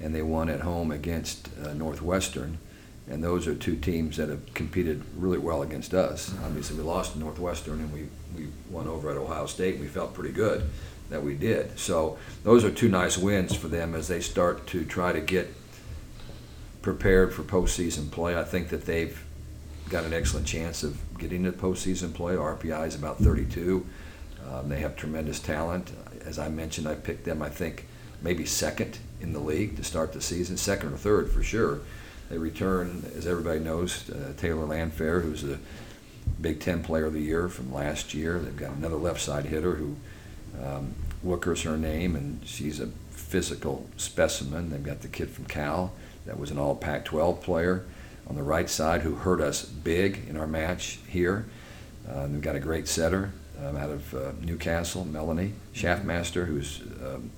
and 0.00 0.14
they 0.14 0.22
won 0.22 0.48
at 0.48 0.60
home 0.60 0.90
against 0.90 1.48
uh, 1.62 1.74
Northwestern. 1.74 2.58
And 3.08 3.22
those 3.22 3.46
are 3.46 3.54
two 3.54 3.76
teams 3.76 4.16
that 4.16 4.28
have 4.28 4.52
competed 4.54 5.02
really 5.16 5.38
well 5.38 5.62
against 5.62 5.94
us. 5.94 6.34
Obviously, 6.44 6.76
we 6.76 6.82
lost 6.82 7.12
to 7.12 7.18
Northwestern 7.18 7.80
and 7.80 7.92
we, 7.92 8.08
we 8.36 8.48
won 8.68 8.88
over 8.88 9.10
at 9.10 9.16
Ohio 9.16 9.46
State. 9.46 9.78
We 9.78 9.86
felt 9.86 10.12
pretty 10.12 10.32
good 10.32 10.68
that 11.10 11.22
we 11.22 11.34
did. 11.34 11.78
So 11.78 12.18
those 12.42 12.64
are 12.64 12.70
two 12.70 12.88
nice 12.88 13.16
wins 13.16 13.54
for 13.54 13.68
them 13.68 13.94
as 13.94 14.08
they 14.08 14.20
start 14.20 14.66
to 14.68 14.84
try 14.84 15.12
to 15.12 15.20
get 15.20 15.54
prepared 16.82 17.32
for 17.32 17.42
postseason 17.42 18.10
play. 18.10 18.36
I 18.36 18.44
think 18.44 18.70
that 18.70 18.86
they've 18.86 19.22
got 19.88 20.04
an 20.04 20.12
excellent 20.12 20.46
chance 20.46 20.82
of 20.82 20.98
getting 21.18 21.44
to 21.44 21.52
postseason 21.52 22.12
play. 22.12 22.34
RPI 22.34 22.88
is 22.88 22.94
about 22.96 23.18
32. 23.18 23.86
Um, 24.50 24.68
they 24.68 24.80
have 24.80 24.96
tremendous 24.96 25.40
talent. 25.40 25.92
As 26.24 26.38
I 26.38 26.48
mentioned, 26.48 26.88
I 26.88 26.94
picked 26.94 27.24
them, 27.24 27.42
I 27.42 27.48
think, 27.48 27.86
maybe 28.22 28.44
second 28.44 28.98
in 29.20 29.32
the 29.32 29.38
league 29.38 29.76
to 29.76 29.84
start 29.84 30.12
the 30.12 30.20
season, 30.20 30.56
second 30.56 30.92
or 30.92 30.96
third 30.96 31.30
for 31.30 31.42
sure. 31.42 31.80
They 32.28 32.38
return, 32.38 33.04
as 33.16 33.26
everybody 33.26 33.60
knows, 33.60 34.10
uh, 34.10 34.32
Taylor 34.36 34.66
Landfair, 34.66 35.22
who's 35.22 35.44
a 35.44 35.58
Big 36.40 36.60
Ten 36.60 36.82
Player 36.82 37.06
of 37.06 37.12
the 37.12 37.20
Year 37.20 37.48
from 37.48 37.72
last 37.72 38.14
year. 38.14 38.38
They've 38.38 38.56
got 38.56 38.72
another 38.72 38.96
left 38.96 39.20
side 39.20 39.46
hitter 39.46 39.74
who 39.74 39.96
um, 40.62 40.94
Wucherer's 41.24 41.62
her 41.62 41.76
name, 41.76 42.16
and 42.16 42.40
she's 42.44 42.80
a 42.80 42.88
physical 43.10 43.88
specimen. 43.96 44.70
They've 44.70 44.82
got 44.82 45.02
the 45.02 45.08
kid 45.08 45.30
from 45.30 45.46
Cal 45.46 45.92
that 46.26 46.38
was 46.38 46.50
an 46.50 46.58
All 46.58 46.74
Pac-12 46.74 47.40
player 47.40 47.84
on 48.26 48.34
the 48.34 48.42
right 48.42 48.68
side 48.68 49.02
who 49.02 49.14
hurt 49.14 49.40
us 49.40 49.64
big 49.64 50.26
in 50.28 50.36
our 50.36 50.46
match 50.46 50.98
here. 51.08 51.46
Uh, 52.08 52.26
they've 52.26 52.40
got 52.40 52.56
a 52.56 52.60
great 52.60 52.88
setter 52.88 53.32
um, 53.64 53.76
out 53.76 53.90
of 53.90 54.14
uh, 54.14 54.32
Newcastle, 54.42 55.04
Melanie 55.04 55.52
Shaffmaster, 55.74 56.46
who's 56.46 56.82
um, 57.04 57.30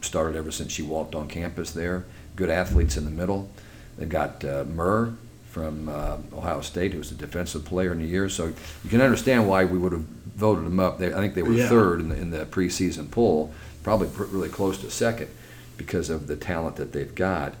started 0.00 0.36
ever 0.36 0.50
since 0.50 0.72
she 0.72 0.82
walked 0.82 1.14
on 1.14 1.28
campus 1.28 1.72
there. 1.72 2.04
Good 2.36 2.50
athletes 2.50 2.96
in 2.96 3.04
the 3.04 3.10
middle. 3.10 3.50
They've 3.98 4.08
got 4.08 4.44
uh, 4.44 4.64
Murr 4.64 5.14
from 5.50 5.88
uh, 5.88 6.18
Ohio 6.32 6.60
State, 6.60 6.92
who 6.92 6.98
was 6.98 7.10
a 7.10 7.14
defensive 7.14 7.64
player 7.64 7.92
in 7.92 8.00
the 8.00 8.06
year. 8.06 8.28
So 8.28 8.46
you 8.46 8.90
can 8.90 9.00
understand 9.00 9.48
why 9.48 9.64
we 9.64 9.78
would 9.78 9.92
have 9.92 10.02
voted 10.02 10.66
them 10.66 10.78
up. 10.78 10.98
They, 10.98 11.12
I 11.12 11.16
think 11.16 11.34
they 11.34 11.42
were 11.42 11.52
yeah. 11.52 11.68
third 11.68 12.00
in 12.00 12.08
the, 12.10 12.16
in 12.16 12.30
the 12.30 12.44
preseason 12.44 13.10
poll, 13.10 13.52
probably 13.82 14.08
pr- 14.08 14.24
really 14.24 14.50
close 14.50 14.78
to 14.78 14.90
second 14.90 15.28
because 15.76 16.10
of 16.10 16.26
the 16.26 16.36
talent 16.36 16.76
that 16.76 16.92
they've 16.92 17.14
got. 17.14 17.54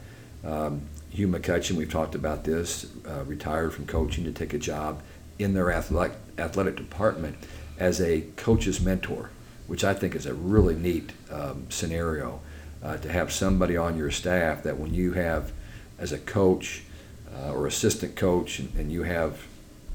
Um, 0.44 0.82
Hugh 1.10 1.28
McCutcheon, 1.28 1.72
we've 1.72 1.90
talked 1.90 2.14
about 2.14 2.44
this, 2.44 2.86
uh, 3.08 3.24
retired 3.24 3.72
from 3.72 3.86
coaching 3.86 4.24
to 4.24 4.32
take 4.32 4.52
a 4.52 4.58
job 4.58 5.02
in 5.38 5.54
their 5.54 5.72
athletic, 5.72 6.16
athletic 6.38 6.76
department 6.76 7.36
as 7.78 8.00
a 8.00 8.22
coach's 8.36 8.80
mentor 8.80 9.30
which 9.66 9.84
I 9.84 9.94
think 9.94 10.14
is 10.14 10.26
a 10.26 10.34
really 10.34 10.74
neat 10.74 11.12
um, 11.30 11.66
scenario 11.70 12.40
uh, 12.82 12.96
to 12.98 13.10
have 13.10 13.32
somebody 13.32 13.76
on 13.76 13.96
your 13.96 14.10
staff 14.10 14.62
that 14.62 14.78
when 14.78 14.94
you 14.94 15.12
have, 15.12 15.52
as 15.98 16.12
a 16.12 16.18
coach 16.18 16.82
uh, 17.34 17.52
or 17.52 17.66
assistant 17.66 18.16
coach, 18.16 18.58
and, 18.58 18.74
and, 18.76 18.92
you 18.92 19.02
have 19.02 19.46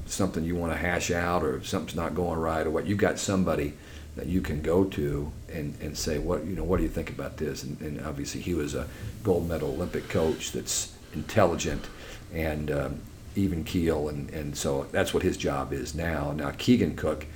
something 0.06 0.44
you 0.44 0.54
want 0.54 0.72
to 0.72 0.78
hash 0.78 1.10
out 1.10 1.42
or 1.42 1.62
something's 1.62 1.94
not 1.96 2.14
going 2.14 2.38
right 2.38 2.66
or 2.66 2.70
what, 2.70 2.86
you've 2.86 2.98
got 2.98 3.18
somebody 3.18 3.72
that 4.16 4.26
you 4.26 4.40
can 4.40 4.60
go 4.60 4.84
to 4.84 5.32
and, 5.52 5.74
and 5.80 5.96
say, 5.96 6.18
what 6.18 6.44
you 6.44 6.54
know, 6.54 6.64
what 6.64 6.76
do 6.76 6.82
you 6.82 6.88
think 6.88 7.10
about 7.10 7.36
this? 7.38 7.62
And, 7.62 7.80
and 7.80 8.00
obviously, 8.06 8.40
he 8.40 8.54
was 8.54 8.74
a 8.74 8.86
gold 9.22 9.48
medal 9.48 9.70
Olympic 9.70 10.08
coach 10.08 10.52
that's 10.52 10.92
intelligent 11.14 11.86
and 12.32 12.70
um, 12.70 13.00
even 13.34 13.64
keel, 13.64 14.08
and, 14.08 14.30
and 14.30 14.56
so 14.56 14.86
that's 14.92 15.14
what 15.14 15.22
his 15.22 15.36
job 15.36 15.72
is 15.72 15.94
now. 15.94 16.32
Now 16.32 16.52
Keegan 16.56 16.96
Cook 16.96 17.26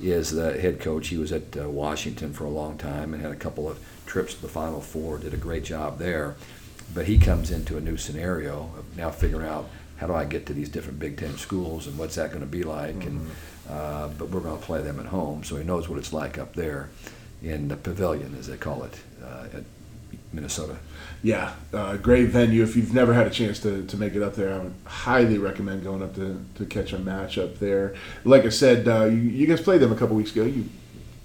is 0.00 0.30
the 0.30 0.58
head 0.60 0.80
coach. 0.80 1.08
He 1.08 1.16
was 1.16 1.32
at 1.32 1.56
uh, 1.56 1.68
Washington 1.68 2.32
for 2.32 2.44
a 2.44 2.50
long 2.50 2.76
time 2.76 3.14
and 3.14 3.22
had 3.22 3.32
a 3.32 3.36
couple 3.36 3.68
of 3.68 3.78
trips 4.06 4.34
to 4.34 4.42
the 4.42 4.48
Final 4.48 4.80
Four. 4.80 5.18
Did 5.18 5.34
a 5.34 5.38
great 5.38 5.64
job 5.64 5.98
there, 5.98 6.36
but 6.94 7.06
he 7.06 7.18
comes 7.18 7.50
into 7.50 7.76
a 7.76 7.80
new 7.80 7.96
scenario 7.96 8.70
of 8.78 8.96
now 8.96 9.10
figuring 9.10 9.46
out 9.46 9.68
how 9.96 10.06
do 10.06 10.14
I 10.14 10.24
get 10.24 10.46
to 10.46 10.52
these 10.52 10.68
different 10.68 10.98
Big 10.98 11.16
Ten 11.16 11.36
schools 11.36 11.86
and 11.86 11.98
what's 11.98 12.16
that 12.16 12.30
going 12.30 12.40
to 12.40 12.46
be 12.46 12.62
like. 12.62 12.96
Mm-hmm. 12.96 13.08
And 13.08 13.30
uh, 13.68 14.08
but 14.16 14.28
we're 14.28 14.40
going 14.40 14.58
to 14.58 14.64
play 14.64 14.80
them 14.82 15.00
at 15.00 15.06
home, 15.06 15.42
so 15.42 15.56
he 15.56 15.64
knows 15.64 15.88
what 15.88 15.98
it's 15.98 16.12
like 16.12 16.38
up 16.38 16.54
there 16.54 16.88
in 17.42 17.68
the 17.68 17.76
pavilion, 17.76 18.36
as 18.38 18.46
they 18.46 18.56
call 18.56 18.84
it, 18.84 18.94
uh, 19.24 19.46
at 19.52 19.64
Minnesota. 20.32 20.76
Yeah, 21.22 21.54
uh, 21.72 21.96
great 21.96 22.28
venue. 22.28 22.62
If 22.62 22.76
you've 22.76 22.94
never 22.94 23.12
had 23.12 23.26
a 23.26 23.30
chance 23.30 23.58
to, 23.60 23.84
to 23.84 23.96
make 23.96 24.14
it 24.14 24.22
up 24.22 24.34
there, 24.36 24.54
I 24.54 24.58
would 24.58 24.74
highly 24.84 25.38
recommend 25.38 25.82
going 25.82 26.02
up 26.02 26.14
to, 26.14 26.44
to 26.56 26.66
catch 26.66 26.92
a 26.92 26.98
match 26.98 27.38
up 27.38 27.58
there. 27.58 27.94
Like 28.24 28.44
I 28.44 28.50
said, 28.50 28.86
uh, 28.86 29.06
you, 29.06 29.16
you, 29.16 29.46
guys 29.46 29.60
played 29.60 29.80
them 29.80 29.90
a 29.90 29.96
couple 29.96 30.14
weeks 30.14 30.30
ago. 30.30 30.44
You 30.44 30.66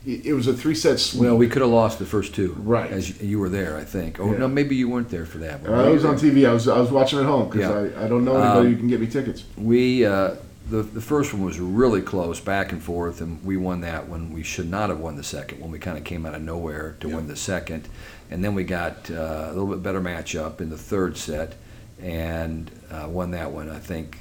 it 0.05 0.33
was 0.33 0.47
a 0.47 0.53
three 0.53 0.73
set 0.73 0.99
sweep. 0.99 1.23
Well, 1.23 1.37
we 1.37 1.47
could 1.47 1.61
have 1.61 1.71
lost 1.71 1.99
the 1.99 2.05
first 2.05 2.33
two. 2.33 2.53
Right. 2.59 2.89
As 2.89 3.21
you, 3.21 3.39
were 3.39 3.49
there, 3.49 3.77
I 3.77 3.83
think. 3.83 4.19
Oh, 4.19 4.31
yeah. 4.31 4.39
no, 4.39 4.47
maybe 4.47 4.75
you 4.75 4.89
weren't 4.89 5.09
there 5.09 5.25
for 5.25 5.37
that. 5.39 5.65
Uh, 5.65 5.73
I 5.73 5.89
was 5.89 6.05
on 6.05 6.15
TV. 6.15 6.47
I 6.47 6.53
was, 6.53 6.67
I 6.67 6.79
was 6.79 6.91
watching 6.91 7.19
at 7.19 7.25
home 7.25 7.49
because 7.49 7.69
yeah. 7.69 8.01
I, 8.01 8.05
I 8.05 8.07
don't 8.07 8.25
know 8.25 8.35
anybody 8.35 8.67
um, 8.67 8.73
who 8.73 8.77
can 8.77 8.87
get 8.87 8.99
me 8.99 9.07
tickets. 9.07 9.43
We, 9.57 10.05
uh, 10.05 10.35
the, 10.69 10.81
the 10.81 11.01
first 11.01 11.33
one 11.33 11.43
was 11.43 11.59
really 11.59 12.01
close, 12.01 12.39
back 12.39 12.71
and 12.71 12.81
forth, 12.81 13.21
and 13.21 13.43
we 13.43 13.57
won 13.57 13.81
that 13.81 14.07
one. 14.07 14.31
We 14.31 14.41
should 14.41 14.69
not 14.69 14.89
have 14.89 14.99
won 14.99 15.17
the 15.17 15.23
second 15.23 15.59
one. 15.59 15.69
We 15.69 15.79
kind 15.79 15.97
of 15.97 16.03
came 16.03 16.25
out 16.25 16.33
of 16.33 16.41
nowhere 16.41 16.95
to 17.01 17.09
win 17.09 17.27
the 17.27 17.35
second. 17.35 17.87
And 18.31 18.43
then 18.43 18.55
we 18.55 18.63
got 18.63 19.11
uh, 19.11 19.47
a 19.47 19.53
little 19.53 19.67
bit 19.67 19.83
better 19.83 20.01
matchup 20.01 20.61
in 20.61 20.69
the 20.69 20.77
third 20.77 21.17
set 21.17 21.55
and 22.01 22.71
uh, 22.89 23.07
won 23.07 23.31
that 23.31 23.51
one, 23.51 23.69
I 23.69 23.79
think, 23.79 24.17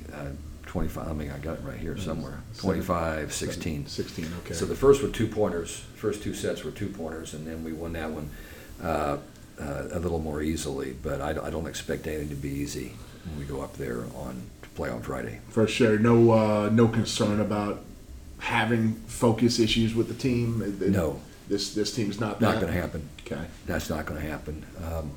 25. 0.70 1.08
I 1.08 1.12
mean, 1.12 1.32
I 1.32 1.38
got 1.38 1.58
it 1.58 1.64
right 1.64 1.78
here 1.78 1.98
somewhere. 1.98 2.38
25 2.58 3.32
16. 3.32 3.86
16, 3.86 4.26
okay. 4.44 4.54
So 4.54 4.66
the 4.66 4.76
first 4.76 5.02
were 5.02 5.08
two 5.08 5.26
pointers. 5.26 5.82
First 5.96 6.22
two 6.22 6.32
sets 6.32 6.62
were 6.62 6.70
two 6.70 6.86
pointers, 6.86 7.34
and 7.34 7.44
then 7.44 7.64
we 7.64 7.72
won 7.72 7.92
that 7.94 8.08
one 8.10 8.30
uh, 8.80 9.16
uh, 9.60 9.88
a 9.90 9.98
little 9.98 10.20
more 10.20 10.40
easily. 10.40 10.92
But 11.02 11.20
I, 11.20 11.30
I 11.30 11.50
don't 11.50 11.66
expect 11.66 12.06
anything 12.06 12.28
to 12.28 12.36
be 12.36 12.50
easy 12.50 12.92
when 13.26 13.40
we 13.40 13.46
go 13.46 13.62
up 13.62 13.78
there 13.78 14.04
on 14.14 14.42
to 14.62 14.68
play 14.70 14.88
on 14.88 15.02
Friday. 15.02 15.40
For 15.48 15.66
sure. 15.66 15.98
No, 15.98 16.30
uh, 16.30 16.68
no 16.72 16.86
concern 16.86 17.40
about 17.40 17.82
having 18.38 18.94
focus 19.08 19.58
issues 19.58 19.92
with 19.92 20.06
the 20.06 20.14
team. 20.14 20.78
No 20.92 21.20
this 21.50 21.74
this 21.74 21.92
team's 21.92 22.18
not 22.18 22.40
not 22.40 22.60
going 22.60 22.72
to 22.72 22.80
happen. 22.80 23.08
Okay, 23.26 23.44
that's 23.66 23.90
not 23.90 24.06
going 24.06 24.22
to 24.22 24.26
happen. 24.26 24.64
Um, 24.82 25.10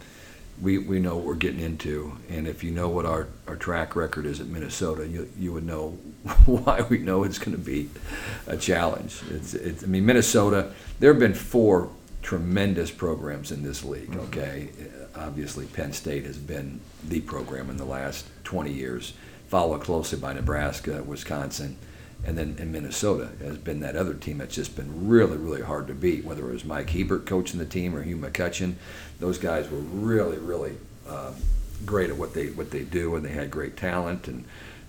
we, 0.62 0.78
we 0.78 1.00
know 1.00 1.16
what 1.16 1.26
we're 1.26 1.36
getting 1.36 1.60
into, 1.60 2.18
and 2.30 2.48
if 2.48 2.64
you 2.64 2.72
know 2.72 2.90
what 2.90 3.06
our, 3.06 3.28
our 3.48 3.56
track 3.56 3.96
record 3.96 4.26
is 4.26 4.40
at 4.40 4.48
Minnesota, 4.48 5.08
you, 5.08 5.30
you 5.38 5.52
would 5.52 5.66
know 5.66 5.90
why 6.46 6.82
we 6.82 7.00
know 7.00 7.24
it's 7.24 7.40
going 7.40 7.52
to 7.52 7.64
be 7.64 7.90
a 8.48 8.58
challenge. 8.58 9.22
It's, 9.30 9.54
it's, 9.54 9.84
I 9.84 9.88
mean, 9.88 10.06
Minnesota, 10.06 10.72
there 11.00 11.12
have 11.12 11.20
been 11.20 11.34
four 11.34 11.90
tremendous 12.22 12.90
programs 12.90 13.52
in 13.52 13.64
this 13.64 13.84
league. 13.84 14.16
Okay, 14.16 14.70
uh, 14.80 15.20
obviously 15.20 15.66
Penn 15.66 15.92
State 15.92 16.26
has 16.26 16.38
been 16.38 16.80
the 17.04 17.22
program 17.22 17.70
in 17.70 17.78
the 17.78 17.86
last 17.86 18.26
20 18.46 18.72
years, 18.72 19.14
followed 19.48 19.82
closely 19.82 20.18
by 20.20 20.34
Nebraska, 20.34 21.04
Wisconsin, 21.04 21.78
and 22.26 22.38
then 22.38 22.56
in 22.58 22.72
Minnesota 22.72 23.30
has 23.42 23.58
been 23.58 23.82
that 23.82 23.96
other 23.96 24.14
team 24.14 24.38
that's 24.38 24.56
just 24.56 24.76
been 24.76 25.08
really, 25.08 25.38
really 25.38 25.62
hard 25.62 25.88
to 25.88 25.94
beat. 25.94 26.24
Whether 26.24 26.50
it 26.50 26.54
was 26.54 26.66
Mike 26.66 26.90
Hebert 26.90 27.26
coaching 27.26 27.60
the 27.60 27.66
team 27.66 27.96
or 27.96 28.02
Hugh 28.02 28.18
McCutcheon, 28.18 28.76
those 29.20 29.38
guys 29.38 29.70
were 29.70 29.80
really, 29.80 30.38
really 30.38 30.78
um, 31.08 31.36
great 31.86 32.10
at 32.10 32.18
what 32.18 32.34
they 32.34 32.48
what 32.48 32.72
they 32.72 32.84
do, 32.84 33.16
and 33.16 33.26
they 33.26 33.32
had 33.32 33.52
great 33.52 33.76
talent, 33.76 34.28
and 34.28 34.46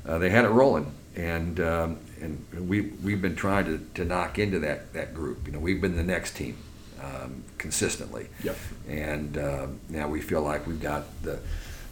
uh, 0.07 0.19
they 0.19 0.31
had 0.31 0.45
it 0.45 0.49
rolling. 0.49 0.93
And 1.17 1.59
um, 1.61 1.99
and 2.21 2.69
we 2.69 2.83
we've 3.03 3.23
been 3.23 3.37
trying 3.37 3.65
to, 3.67 3.85
to 3.95 4.05
knock 4.05 4.39
into 4.39 4.61
that 4.61 4.93
that 4.93 5.15
group. 5.15 5.47
You 5.47 5.53
know, 5.53 5.59
we've 5.59 5.81
been 5.81 5.97
the 5.97 6.03
next 6.05 6.37
team 6.37 6.57
um, 7.03 7.43
consistently. 7.59 8.29
Yep. 8.43 8.57
And 8.89 9.39
uh, 9.39 9.67
now 9.89 10.09
we 10.09 10.21
feel 10.21 10.43
like 10.43 10.67
we've 10.67 10.81
got 10.81 11.05
the 11.23 11.41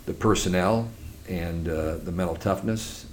the 0.07 0.15
personnel 0.15 0.89
and 1.29 1.69
uh, 1.69 1.97
the 1.97 2.13
mental 2.13 2.37
toughness 2.37 3.07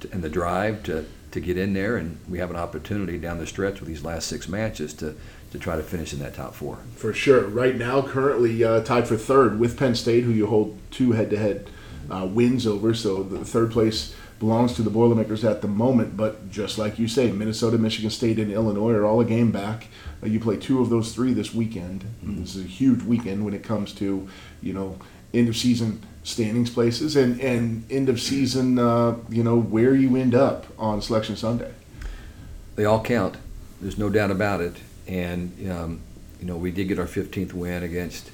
to, 0.00 0.10
and 0.12 0.22
the 0.22 0.28
drive 0.28 0.82
to 0.84 1.04
to 1.34 1.40
get 1.40 1.58
in 1.58 1.74
there, 1.74 1.96
and 1.96 2.18
we 2.28 2.38
have 2.38 2.50
an 2.50 2.56
opportunity 2.56 3.18
down 3.18 3.38
the 3.38 3.46
stretch 3.46 3.80
with 3.80 3.88
these 3.88 4.04
last 4.04 4.28
six 4.28 4.48
matches 4.48 4.94
to 4.94 5.14
to 5.50 5.58
try 5.60 5.76
to 5.76 5.82
finish 5.84 6.12
in 6.12 6.18
that 6.18 6.34
top 6.34 6.52
four. 6.52 6.78
For 6.96 7.12
sure. 7.12 7.46
Right 7.46 7.76
now, 7.76 8.02
currently 8.02 8.64
uh, 8.64 8.82
tied 8.82 9.06
for 9.06 9.16
third 9.16 9.60
with 9.60 9.78
Penn 9.78 9.94
State, 9.94 10.24
who 10.24 10.32
you 10.32 10.48
hold 10.48 10.76
two 10.90 11.12
head-to-head 11.12 11.70
uh, 12.10 12.26
wins 12.28 12.66
over. 12.66 12.92
So 12.92 13.22
the 13.22 13.44
third 13.44 13.70
place 13.70 14.16
belongs 14.40 14.74
to 14.74 14.82
the 14.82 14.90
Boilermakers 14.90 15.44
at 15.44 15.62
the 15.62 15.68
moment. 15.68 16.16
But 16.16 16.50
just 16.50 16.76
like 16.76 16.98
you 16.98 17.06
say, 17.06 17.30
Minnesota, 17.30 17.78
Michigan 17.78 18.10
State, 18.10 18.40
and 18.40 18.50
Illinois 18.50 18.94
are 18.94 19.04
all 19.04 19.20
a 19.20 19.24
game 19.24 19.52
back. 19.52 19.86
Uh, 20.20 20.26
you 20.26 20.40
play 20.40 20.56
two 20.56 20.80
of 20.80 20.90
those 20.90 21.14
three 21.14 21.32
this 21.32 21.54
weekend. 21.54 22.02
Mm-hmm. 22.02 22.40
This 22.40 22.56
is 22.56 22.64
a 22.64 22.68
huge 22.68 23.02
weekend 23.04 23.44
when 23.44 23.54
it 23.54 23.62
comes 23.62 23.92
to 23.94 24.28
you 24.60 24.72
know 24.72 24.98
end 25.32 25.48
of 25.48 25.56
season 25.56 26.02
standings 26.24 26.70
places 26.70 27.14
and 27.14 27.40
and 27.40 27.84
end 27.90 28.08
of 28.08 28.20
season 28.20 28.78
uh, 28.78 29.16
you 29.28 29.44
know 29.44 29.60
where 29.60 29.94
you 29.94 30.16
end 30.16 30.34
up 30.34 30.66
on 30.78 31.00
Selection 31.00 31.36
Sunday. 31.36 31.72
They 32.76 32.84
all 32.84 33.02
count. 33.02 33.36
There's 33.80 33.98
no 33.98 34.10
doubt 34.10 34.32
about 34.32 34.60
it. 34.60 34.76
And 35.06 35.70
um, 35.70 36.00
you 36.40 36.46
know 36.46 36.56
we 36.56 36.70
did 36.70 36.88
get 36.88 36.98
our 36.98 37.06
15th 37.06 37.52
win 37.52 37.82
against 37.82 38.30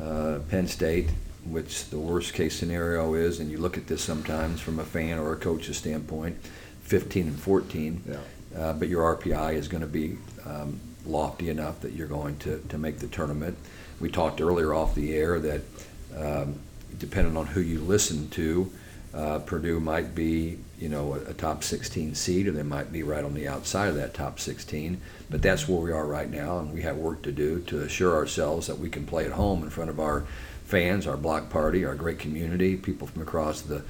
uh, 0.00 0.38
Penn 0.48 0.66
State 0.66 1.10
which 1.50 1.88
the 1.90 1.98
worst 1.98 2.34
case 2.34 2.58
scenario 2.58 3.14
is, 3.14 3.40
and 3.40 3.50
you 3.50 3.58
look 3.58 3.76
at 3.76 3.86
this 3.86 4.02
sometimes 4.02 4.60
from 4.60 4.78
a 4.78 4.84
fan 4.84 5.18
or 5.18 5.32
a 5.32 5.36
coach's 5.36 5.76
standpoint, 5.76 6.36
15 6.82 7.28
and 7.28 7.38
14. 7.38 8.02
Yeah. 8.06 8.16
Uh, 8.56 8.72
but 8.72 8.88
your 8.88 9.16
RPI 9.16 9.54
is 9.54 9.68
going 9.68 9.82
to 9.82 9.86
be 9.86 10.18
um, 10.44 10.80
lofty 11.04 11.50
enough 11.50 11.80
that 11.80 11.92
you're 11.92 12.06
going 12.06 12.36
to, 12.38 12.58
to 12.68 12.78
make 12.78 12.98
the 12.98 13.08
tournament. 13.08 13.56
We 14.00 14.10
talked 14.10 14.40
earlier 14.40 14.74
off 14.74 14.94
the 14.94 15.14
air 15.14 15.38
that 15.40 15.60
um, 16.16 16.58
depending 16.98 17.36
on 17.36 17.46
who 17.46 17.60
you 17.60 17.80
listen 17.80 18.28
to, 18.30 18.70
uh, 19.14 19.38
Purdue 19.38 19.80
might 19.80 20.14
be, 20.14 20.58
you 20.78 20.88
know, 20.88 21.14
a, 21.14 21.30
a, 21.30 21.34
top 21.34 21.64
16 21.64 22.14
seed, 22.14 22.48
or 22.48 22.52
they 22.52 22.62
might 22.62 22.92
be 22.92 23.02
right 23.02 23.24
on 23.24 23.32
the 23.32 23.48
outside 23.48 23.88
of 23.88 23.94
that 23.94 24.12
top 24.12 24.38
16. 24.38 25.00
But 25.30 25.40
that's 25.40 25.66
where 25.66 25.80
we 25.80 25.90
are 25.90 26.06
right 26.06 26.30
now, 26.30 26.58
and 26.58 26.72
we 26.72 26.82
have 26.82 26.96
work 26.96 27.22
to 27.22 27.32
do 27.32 27.60
to 27.62 27.80
assure 27.80 28.14
ourselves 28.14 28.66
that 28.66 28.78
we 28.78 28.90
can 28.90 29.06
play 29.06 29.24
at 29.24 29.32
home 29.32 29.62
in 29.62 29.70
front 29.70 29.88
of 29.88 29.98
our 29.98 30.24
fans, 30.66 31.06
our 31.06 31.16
block 31.16 31.48
party, 31.48 31.84
our 31.84 31.94
great 31.94 32.18
community, 32.18 32.76
people 32.76 33.06
from 33.06 33.22
across 33.22 33.62
the 33.62 33.82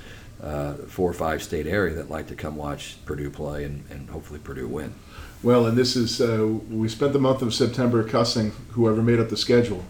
uh, 0.43 0.75
four 0.75 1.11
or 1.11 1.15
five 1.15 1.43
state 1.43 1.67
area 1.67 1.95
that 1.95 2.11
like 2.11 2.29
to 2.29 2.35
come 2.35 2.57
watch 2.57 2.97
Purdue 3.05 3.31
play 3.31 3.65
and, 3.65 3.85
and 3.91 4.09
hopefully 4.11 4.39
Purdue 4.39 4.69
win. 4.69 4.95
Well, 5.43 5.67
and 5.67 5.77
this 5.77 5.97
is, 5.97 6.21
uh, 6.21 6.47
we 6.71 6.89
spent 6.89 7.13
the 7.13 7.19
month 7.19 7.43
of 7.43 7.55
September 7.55 8.05
cussing 8.05 8.53
whoever 8.71 9.03
made 9.03 9.19
up 9.19 9.29
the 9.29 9.37
schedule, 9.37 9.85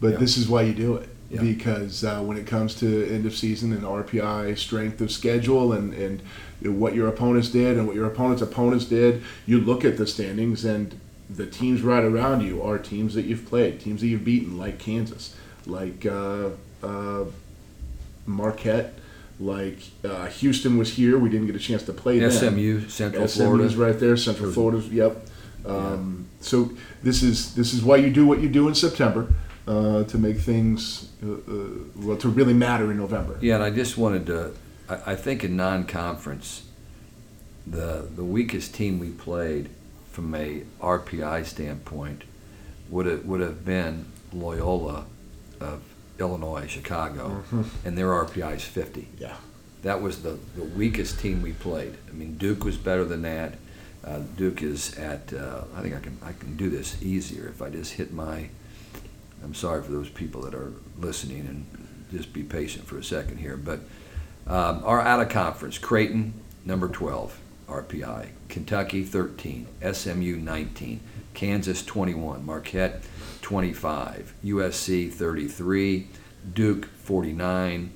but 0.00 0.12
yeah. 0.12 0.16
this 0.18 0.36
is 0.36 0.48
why 0.48 0.62
you 0.62 0.74
do 0.74 0.96
it. 0.96 1.08
Yeah. 1.34 1.40
Because 1.40 2.04
uh, 2.04 2.20
when 2.20 2.36
it 2.36 2.46
comes 2.46 2.74
to 2.76 3.06
end 3.08 3.26
of 3.26 3.34
season 3.34 3.72
and 3.72 3.82
RPI 3.82 4.56
strength 4.56 5.00
of 5.00 5.10
schedule 5.10 5.72
and, 5.72 5.92
and 5.94 6.22
what 6.62 6.94
your 6.94 7.08
opponents 7.08 7.48
did 7.48 7.76
and 7.76 7.86
what 7.86 7.96
your 7.96 8.06
opponent's 8.06 8.42
opponents 8.42 8.84
did, 8.84 9.22
you 9.46 9.60
look 9.60 9.84
at 9.84 9.96
the 9.96 10.06
standings 10.06 10.64
and 10.64 11.00
the 11.28 11.46
teams 11.46 11.82
right 11.82 12.04
around 12.04 12.42
you 12.42 12.62
are 12.62 12.78
teams 12.78 13.14
that 13.14 13.24
you've 13.24 13.46
played, 13.46 13.80
teams 13.80 14.00
that 14.00 14.06
you've 14.06 14.24
beaten, 14.24 14.56
like 14.58 14.78
Kansas 14.78 15.34
like 15.66 16.06
uh, 16.06 16.50
uh, 16.82 17.24
Marquette, 18.26 18.94
like 19.40 19.78
uh, 20.04 20.26
Houston 20.26 20.78
was 20.78 20.94
here. 20.94 21.18
We 21.18 21.28
didn't 21.28 21.46
get 21.46 21.56
a 21.56 21.60
chance 21.60 21.82
to 21.84 21.92
play 21.92 22.18
them. 22.18 22.30
SMU, 22.30 22.88
Central 22.88 23.28
SMU 23.28 23.44
Florida. 23.44 23.64
is 23.64 23.76
right 23.76 23.98
there. 23.98 24.16
Central 24.16 24.52
Florida. 24.52 24.78
Yep. 24.78 25.26
Um, 25.66 26.26
yeah. 26.28 26.44
So 26.44 26.70
this 27.02 27.22
is 27.22 27.54
this 27.54 27.72
is 27.72 27.82
why 27.82 27.96
you 27.96 28.10
do 28.10 28.26
what 28.26 28.40
you 28.40 28.48
do 28.48 28.68
in 28.68 28.74
September 28.74 29.28
uh, 29.66 30.04
to 30.04 30.18
make 30.18 30.38
things 30.38 31.10
uh, 31.22 31.32
uh, 31.32 31.68
well 31.96 32.16
to 32.18 32.28
really 32.28 32.54
matter 32.54 32.90
in 32.90 32.98
November. 32.98 33.38
Yeah, 33.40 33.56
and 33.56 33.64
I 33.64 33.70
just 33.70 33.96
wanted 33.96 34.26
to. 34.26 34.52
I, 34.88 35.12
I 35.12 35.14
think 35.16 35.44
in 35.44 35.56
non-conference, 35.56 36.64
the 37.66 38.08
the 38.14 38.24
weakest 38.24 38.74
team 38.74 38.98
we 38.98 39.10
played 39.10 39.70
from 40.10 40.34
a 40.34 40.62
RPI 40.80 41.46
standpoint 41.46 42.24
would 42.88 43.06
have 43.06 43.24
would 43.24 43.40
have 43.40 43.64
been 43.64 44.06
Loyola 44.32 45.06
of 45.60 45.82
Illinois, 46.18 46.66
Chicago, 46.66 47.42
mm-hmm. 47.50 47.62
and 47.86 47.98
their 47.98 48.08
RPI 48.08 48.56
is 48.56 48.64
50. 48.64 49.08
Yeah. 49.18 49.36
That 49.82 50.00
was 50.00 50.22
the, 50.22 50.38
the 50.56 50.64
weakest 50.64 51.18
team 51.18 51.42
we 51.42 51.52
played. 51.52 51.96
I 52.08 52.12
mean, 52.12 52.36
Duke 52.38 52.64
was 52.64 52.76
better 52.76 53.04
than 53.04 53.22
that. 53.22 53.54
Uh, 54.02 54.20
Duke 54.36 54.62
is 54.62 54.96
at. 54.98 55.32
Uh, 55.32 55.64
I 55.74 55.82
think 55.82 55.94
I 55.94 56.00
can 56.00 56.18
I 56.22 56.32
can 56.32 56.56
do 56.56 56.68
this 56.68 57.02
easier 57.02 57.48
if 57.48 57.62
I 57.62 57.70
just 57.70 57.94
hit 57.94 58.12
my. 58.12 58.48
I'm 59.44 59.54
sorry 59.54 59.82
for 59.82 59.92
those 59.92 60.08
people 60.08 60.42
that 60.42 60.54
are 60.54 60.72
listening 60.98 61.40
and 61.40 61.66
just 62.10 62.32
be 62.32 62.42
patient 62.42 62.86
for 62.86 62.98
a 62.98 63.04
second 63.04 63.38
here. 63.38 63.56
But 63.56 63.80
um, 64.46 64.82
our 64.84 65.00
out 65.00 65.20
of 65.20 65.28
conference, 65.28 65.78
Creighton 65.78 66.34
number 66.64 66.88
12 66.88 67.38
RPI, 67.68 68.28
Kentucky 68.48 69.04
13, 69.04 69.66
SMU 69.92 70.36
19, 70.36 71.00
Kansas 71.34 71.84
21, 71.84 72.44
Marquette 72.44 73.02
25, 73.42 74.34
USC 74.44 75.12
33, 75.12 76.08
Duke 76.52 76.86
49, 76.86 77.92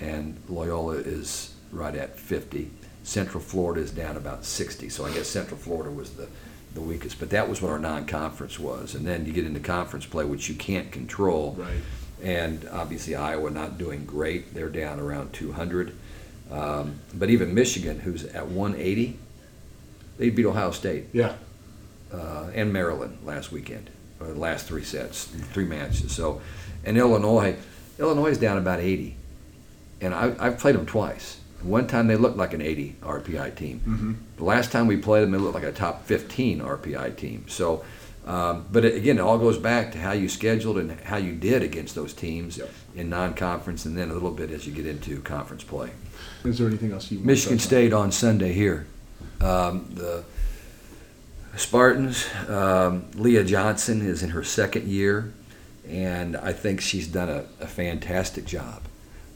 and 0.00 0.42
Loyola 0.48 0.94
is 0.94 1.54
right 1.70 1.94
at 1.94 2.18
50. 2.18 2.70
Central 3.02 3.42
Florida 3.42 3.80
is 3.80 3.90
down 3.90 4.16
about 4.16 4.44
60, 4.44 4.88
so 4.88 5.04
I 5.04 5.12
guess 5.12 5.28
Central 5.28 5.58
Florida 5.58 5.90
was 5.90 6.10
the, 6.10 6.28
the 6.74 6.80
weakest. 6.80 7.18
But 7.18 7.30
that 7.30 7.48
was 7.48 7.60
what 7.60 7.70
our 7.70 7.78
non-conference 7.78 8.58
was, 8.58 8.94
and 8.94 9.06
then 9.06 9.26
you 9.26 9.32
get 9.32 9.44
into 9.44 9.60
conference 9.60 10.06
play, 10.06 10.24
which 10.24 10.48
you 10.48 10.54
can't 10.54 10.90
control. 10.90 11.56
Right. 11.58 11.80
And 12.22 12.68
obviously 12.70 13.14
Iowa 13.14 13.50
not 13.50 13.78
doing 13.78 14.04
great; 14.04 14.54
they're 14.54 14.68
down 14.68 15.00
around 15.00 15.32
200. 15.32 15.94
Um, 16.50 17.00
but 17.14 17.30
even 17.30 17.54
Michigan, 17.54 18.00
who's 18.00 18.24
at 18.24 18.48
180, 18.48 19.16
they 20.18 20.30
beat 20.30 20.46
Ohio 20.46 20.72
State. 20.72 21.06
Yeah. 21.12 21.34
Uh, 22.12 22.50
and 22.54 22.72
Maryland 22.72 23.18
last 23.24 23.52
weekend 23.52 23.88
or 24.20 24.28
the 24.28 24.38
last 24.38 24.66
three 24.66 24.84
sets, 24.84 25.24
three 25.24 25.64
matches. 25.64 26.12
So, 26.12 26.40
and 26.84 26.96
Illinois, 26.98 27.56
Illinois 27.98 28.30
is 28.30 28.38
down 28.38 28.58
about 28.58 28.80
80, 28.80 29.16
and 30.00 30.14
I, 30.14 30.34
I've 30.38 30.58
played 30.58 30.74
them 30.74 30.86
twice. 30.86 31.39
One 31.62 31.86
time 31.86 32.06
they 32.06 32.16
looked 32.16 32.36
like 32.36 32.54
an 32.54 32.62
80 32.62 32.96
RPI 33.02 33.56
team. 33.56 33.80
Mm-hmm. 33.80 34.12
The 34.36 34.44
last 34.44 34.72
time 34.72 34.86
we 34.86 34.96
played 34.96 35.22
them, 35.22 35.32
they 35.32 35.38
looked 35.38 35.54
like 35.54 35.64
a 35.64 35.72
top 35.72 36.06
15 36.06 36.60
RPI 36.60 37.16
team. 37.16 37.44
So, 37.48 37.84
um, 38.26 38.66
but 38.70 38.84
it, 38.84 38.94
again, 38.94 39.18
it 39.18 39.20
all 39.20 39.38
goes 39.38 39.58
back 39.58 39.92
to 39.92 39.98
how 39.98 40.12
you 40.12 40.28
scheduled 40.28 40.78
and 40.78 40.98
how 41.00 41.16
you 41.16 41.34
did 41.34 41.62
against 41.62 41.94
those 41.94 42.14
teams 42.14 42.58
yep. 42.58 42.70
in 42.94 43.10
non-conference, 43.10 43.84
and 43.84 43.96
then 43.96 44.10
a 44.10 44.14
little 44.14 44.30
bit 44.30 44.50
as 44.50 44.66
you 44.66 44.72
get 44.72 44.86
into 44.86 45.20
conference 45.22 45.64
play. 45.64 45.90
Is 46.44 46.58
there 46.58 46.68
anything 46.68 46.92
else 46.92 47.10
you? 47.10 47.18
Michigan 47.18 47.58
State 47.58 47.92
on 47.92 48.12
Sunday 48.12 48.52
here. 48.52 48.86
Um, 49.40 49.90
the 49.94 50.24
Spartans, 51.56 52.26
um, 52.48 53.10
Leah 53.14 53.44
Johnson 53.44 54.02
is 54.02 54.22
in 54.22 54.30
her 54.30 54.44
second 54.44 54.86
year, 54.86 55.32
and 55.88 56.36
I 56.36 56.52
think 56.52 56.80
she's 56.80 57.06
done 57.06 57.28
a, 57.28 57.44
a 57.60 57.66
fantastic 57.66 58.44
job 58.44 58.82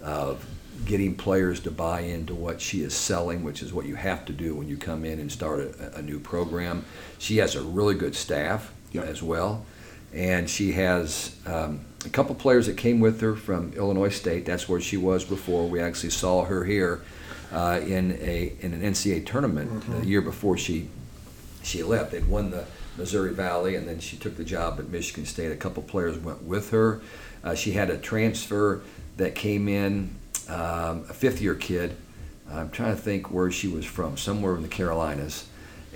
of 0.01 0.47
getting 0.85 1.15
players 1.15 1.61
to 1.61 1.71
buy 1.71 2.01
into 2.01 2.35
what 2.35 2.61
she 2.61 2.83
is 2.83 2.95
selling, 2.95 3.43
which 3.45 3.63
is 3.63 3.73
what 3.73 3.87
you 3.87 3.95
have 3.95 4.25
to 4.27 4.33
do 4.33 4.55
when 4.55 4.69
you 4.69 4.77
come 4.77 5.05
in 5.05 5.19
and 5.19 5.31
start 5.31 5.61
a, 5.61 5.99
a 5.99 6.03
new 6.03 6.19
program. 6.19 6.85
She 7.19 7.39
has 7.39 7.55
a 7.55 7.63
really 7.63 7.95
good 7.95 8.15
staff 8.15 8.73
yep. 8.93 9.05
as 9.07 9.23
well, 9.23 9.65
and 10.13 10.49
she 10.49 10.73
has 10.73 11.37
um, 11.47 11.81
a 12.05 12.09
couple 12.09 12.35
players 12.35 12.67
that 12.67 12.77
came 12.77 13.01
with 13.01 13.21
her 13.21 13.35
from 13.35 13.73
Illinois 13.75 14.11
State. 14.11 14.45
That's 14.45 14.69
where 14.69 14.81
she 14.81 14.97
was 14.97 15.25
before. 15.25 15.69
We 15.69 15.81
actually 15.81 16.11
saw 16.11 16.45
her 16.45 16.65
here 16.65 17.03
uh, 17.53 17.81
in 17.85 18.19
a 18.21 18.53
in 18.61 18.73
an 18.75 18.83
NCAA 18.83 19.27
tournament 19.27 19.71
mm-hmm. 19.71 20.01
the 20.01 20.07
year 20.07 20.21
before 20.21 20.59
she 20.59 20.89
she 21.63 21.83
left. 21.83 22.13
They'd 22.13 22.29
won 22.29 22.51
the 22.51 22.67
Missouri 22.97 23.33
Valley, 23.33 23.75
and 23.77 23.89
then 23.89 23.99
she 24.01 24.17
took 24.17 24.37
the 24.37 24.45
job 24.45 24.79
at 24.79 24.89
Michigan 24.89 25.25
State. 25.25 25.51
A 25.53 25.57
couple 25.57 25.83
players 25.83 26.19
went 26.19 26.43
with 26.43 26.71
her. 26.71 27.01
Uh, 27.43 27.55
she 27.55 27.73
had 27.73 27.91
a 27.91 27.99
transfer 27.99 28.83
that 29.17 29.35
came 29.35 29.69
in, 29.69 30.15
um, 30.49 31.05
a 31.09 31.15
fifth 31.15 31.41
year 31.41 31.55
kid. 31.55 31.97
I'm 32.51 32.71
trying 32.71 32.95
to 32.95 33.01
think 33.01 33.31
where 33.31 33.51
she 33.51 33.69
was 33.69 33.85
from, 33.87 34.17
somewhere 34.17 34.55
in 34.57 34.63
the 34.63 34.69
Carolinas. 34.69 35.47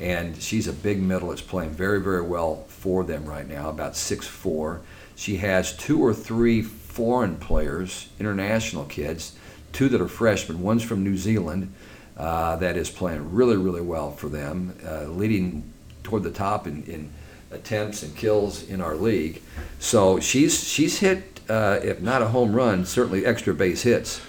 and 0.00 0.40
she's 0.40 0.68
a 0.68 0.72
big 0.72 1.00
middle 1.00 1.30
that's 1.30 1.42
playing 1.42 1.70
very, 1.70 2.00
very 2.00 2.22
well 2.22 2.64
for 2.68 3.04
them 3.04 3.24
right 3.26 3.48
now, 3.48 3.68
about 3.68 3.96
six 3.96 4.26
four. 4.26 4.80
She 5.16 5.38
has 5.38 5.76
two 5.76 6.00
or 6.04 6.14
three 6.14 6.62
foreign 6.62 7.36
players, 7.36 8.08
international 8.20 8.84
kids, 8.84 9.36
two 9.72 9.88
that 9.88 10.00
are 10.00 10.08
freshmen. 10.08 10.62
One's 10.62 10.82
from 10.82 11.02
New 11.02 11.16
Zealand 11.16 11.72
uh, 12.16 12.56
that 12.56 12.76
is 12.76 12.90
playing 12.90 13.32
really, 13.32 13.56
really 13.56 13.80
well 13.80 14.12
for 14.12 14.28
them, 14.28 14.74
uh, 14.86 15.04
leading 15.04 15.64
toward 16.04 16.22
the 16.22 16.30
top 16.30 16.66
in, 16.66 16.84
in 16.84 17.10
attempts 17.50 18.02
and 18.02 18.16
kills 18.16 18.68
in 18.68 18.80
our 18.80 18.94
league. 18.94 19.42
So 19.80 20.20
she's 20.20 20.62
she's 20.62 20.98
hit, 21.00 21.40
uh, 21.48 21.80
if 21.82 22.00
not 22.00 22.22
a 22.22 22.28
home 22.28 22.54
run, 22.54 22.84
certainly 22.86 23.26
extra 23.26 23.54
base 23.54 23.82
hits 23.82 24.20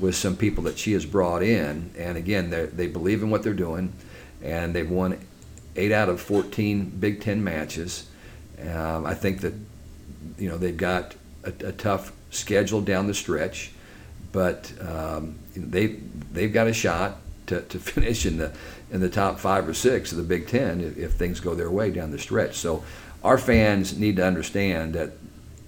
with 0.00 0.14
some 0.14 0.36
people 0.36 0.64
that 0.64 0.78
she 0.78 0.92
has 0.92 1.04
brought 1.04 1.42
in. 1.42 1.90
And 1.96 2.16
again, 2.16 2.50
they 2.50 2.86
believe 2.86 3.22
in 3.22 3.30
what 3.30 3.42
they're 3.42 3.52
doing, 3.52 3.92
and 4.42 4.74
they've 4.74 4.88
won 4.88 5.18
eight 5.76 5.92
out 5.92 6.08
of 6.08 6.20
14 6.20 6.90
Big 7.00 7.20
Ten 7.20 7.42
matches. 7.42 8.08
Um, 8.60 9.06
I 9.06 9.14
think 9.14 9.40
that 9.42 9.54
you 10.38 10.48
know 10.48 10.58
they've 10.58 10.76
got 10.76 11.14
a, 11.44 11.52
a 11.66 11.72
tough 11.72 12.12
schedule 12.30 12.80
down 12.80 13.06
the 13.06 13.14
stretch, 13.14 13.72
but 14.32 14.72
um, 14.80 15.38
they 15.56 15.98
they've 16.32 16.52
got 16.52 16.66
a 16.66 16.72
shot 16.72 17.18
to, 17.46 17.62
to 17.62 17.78
finish 17.78 18.26
in 18.26 18.38
the 18.38 18.52
in 18.90 19.00
the 19.00 19.08
top 19.08 19.38
five 19.38 19.68
or 19.68 19.74
six 19.74 20.12
of 20.12 20.18
the 20.18 20.24
Big 20.24 20.48
Ten 20.48 20.80
if, 20.80 20.96
if 20.96 21.12
things 21.12 21.40
go 21.40 21.54
their 21.54 21.70
way 21.70 21.90
down 21.90 22.10
the 22.10 22.18
stretch. 22.18 22.56
So 22.56 22.84
our 23.22 23.38
fans 23.38 23.98
need 23.98 24.16
to 24.16 24.24
understand 24.24 24.94
that 24.94 25.12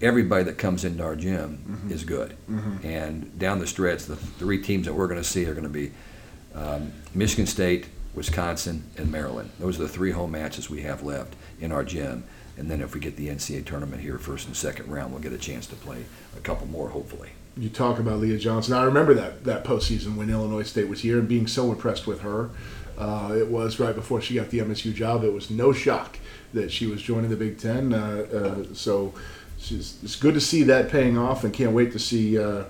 everybody 0.00 0.44
that 0.44 0.58
comes 0.58 0.84
into 0.84 1.02
our 1.02 1.16
gym 1.16 1.58
Mm-hmm. 1.68 1.92
is 1.92 2.04
good, 2.04 2.36
and 2.82 3.38
down 3.38 3.58
the 3.58 3.66
stretch, 3.66 4.04
the 4.04 4.16
three 4.16 4.60
teams 4.62 4.86
that 4.86 4.94
we're 4.94 5.06
going 5.08 5.20
to 5.20 5.28
see 5.28 5.44
are 5.46 5.52
going 5.54 5.64
to 5.64 5.68
be 5.68 5.92
um, 6.54 6.92
Michigan 7.14 7.46
State, 7.46 7.86
Wisconsin, 8.14 8.84
and 8.96 9.10
Maryland. 9.10 9.50
Those 9.58 9.78
are 9.78 9.82
the 9.84 9.88
three 9.88 10.10
home 10.10 10.32
matches 10.32 10.68
we 10.68 10.82
have 10.82 11.02
left 11.02 11.34
in 11.60 11.70
our 11.72 11.84
gym. 11.84 12.24
And 12.58 12.70
then 12.70 12.82
if 12.82 12.92
we 12.92 13.00
get 13.00 13.16
the 13.16 13.28
NCAA 13.28 13.64
tournament 13.64 14.02
here, 14.02 14.18
first 14.18 14.46
and 14.46 14.54
second 14.56 14.90
round, 14.90 15.12
we'll 15.12 15.22
get 15.22 15.32
a 15.32 15.38
chance 15.38 15.66
to 15.68 15.76
play 15.76 16.04
a 16.36 16.40
couple 16.40 16.66
more, 16.66 16.90
hopefully. 16.90 17.30
You 17.56 17.68
talk 17.70 17.98
about 17.98 18.18
Leah 18.18 18.36
Johnson. 18.38 18.74
I 18.74 18.82
remember 18.82 19.14
that 19.14 19.44
that 19.44 19.64
postseason 19.64 20.16
when 20.16 20.28
Illinois 20.28 20.64
State 20.64 20.88
was 20.88 21.00
here 21.00 21.18
and 21.18 21.28
being 21.28 21.46
so 21.46 21.70
impressed 21.70 22.06
with 22.06 22.20
her. 22.20 22.50
Uh, 22.98 23.34
it 23.34 23.48
was 23.48 23.80
right 23.80 23.94
before 23.94 24.20
she 24.20 24.34
got 24.34 24.50
the 24.50 24.58
MSU 24.58 24.92
job. 24.92 25.24
It 25.24 25.32
was 25.32 25.48
no 25.50 25.72
shock 25.72 26.18
that 26.52 26.70
she 26.70 26.86
was 26.86 27.00
joining 27.00 27.30
the 27.30 27.36
Big 27.36 27.58
Ten. 27.58 27.94
Uh, 27.94 28.26
uh, 28.70 28.74
so 28.74 29.14
it's 29.68 30.16
good 30.16 30.34
to 30.34 30.40
see 30.40 30.62
that 30.64 30.90
paying 30.90 31.18
off, 31.18 31.44
and 31.44 31.52
can't 31.52 31.72
wait 31.72 31.92
to 31.92 31.98
see. 31.98 32.38
Uh, 32.38 32.64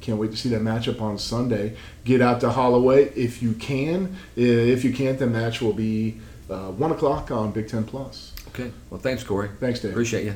can't 0.00 0.18
wait 0.18 0.30
to 0.30 0.36
see 0.36 0.48
that 0.48 0.62
matchup 0.62 1.00
on 1.00 1.18
Sunday. 1.18 1.76
Get 2.04 2.22
out 2.22 2.40
to 2.40 2.50
Holloway 2.50 3.10
if 3.10 3.42
you 3.42 3.52
can. 3.52 4.16
If 4.34 4.82
you 4.82 4.92
can't, 4.94 5.18
the 5.18 5.26
match 5.26 5.60
will 5.60 5.74
be 5.74 6.20
uh, 6.48 6.70
one 6.70 6.90
o'clock 6.90 7.30
on 7.30 7.52
Big 7.52 7.68
Ten 7.68 7.84
Plus. 7.84 8.32
Okay. 8.48 8.70
Well, 8.88 9.00
thanks, 9.00 9.22
Cory. 9.24 9.50
Thanks, 9.60 9.80
Dave. 9.80 9.92
Appreciate 9.92 10.24
you. 10.24 10.34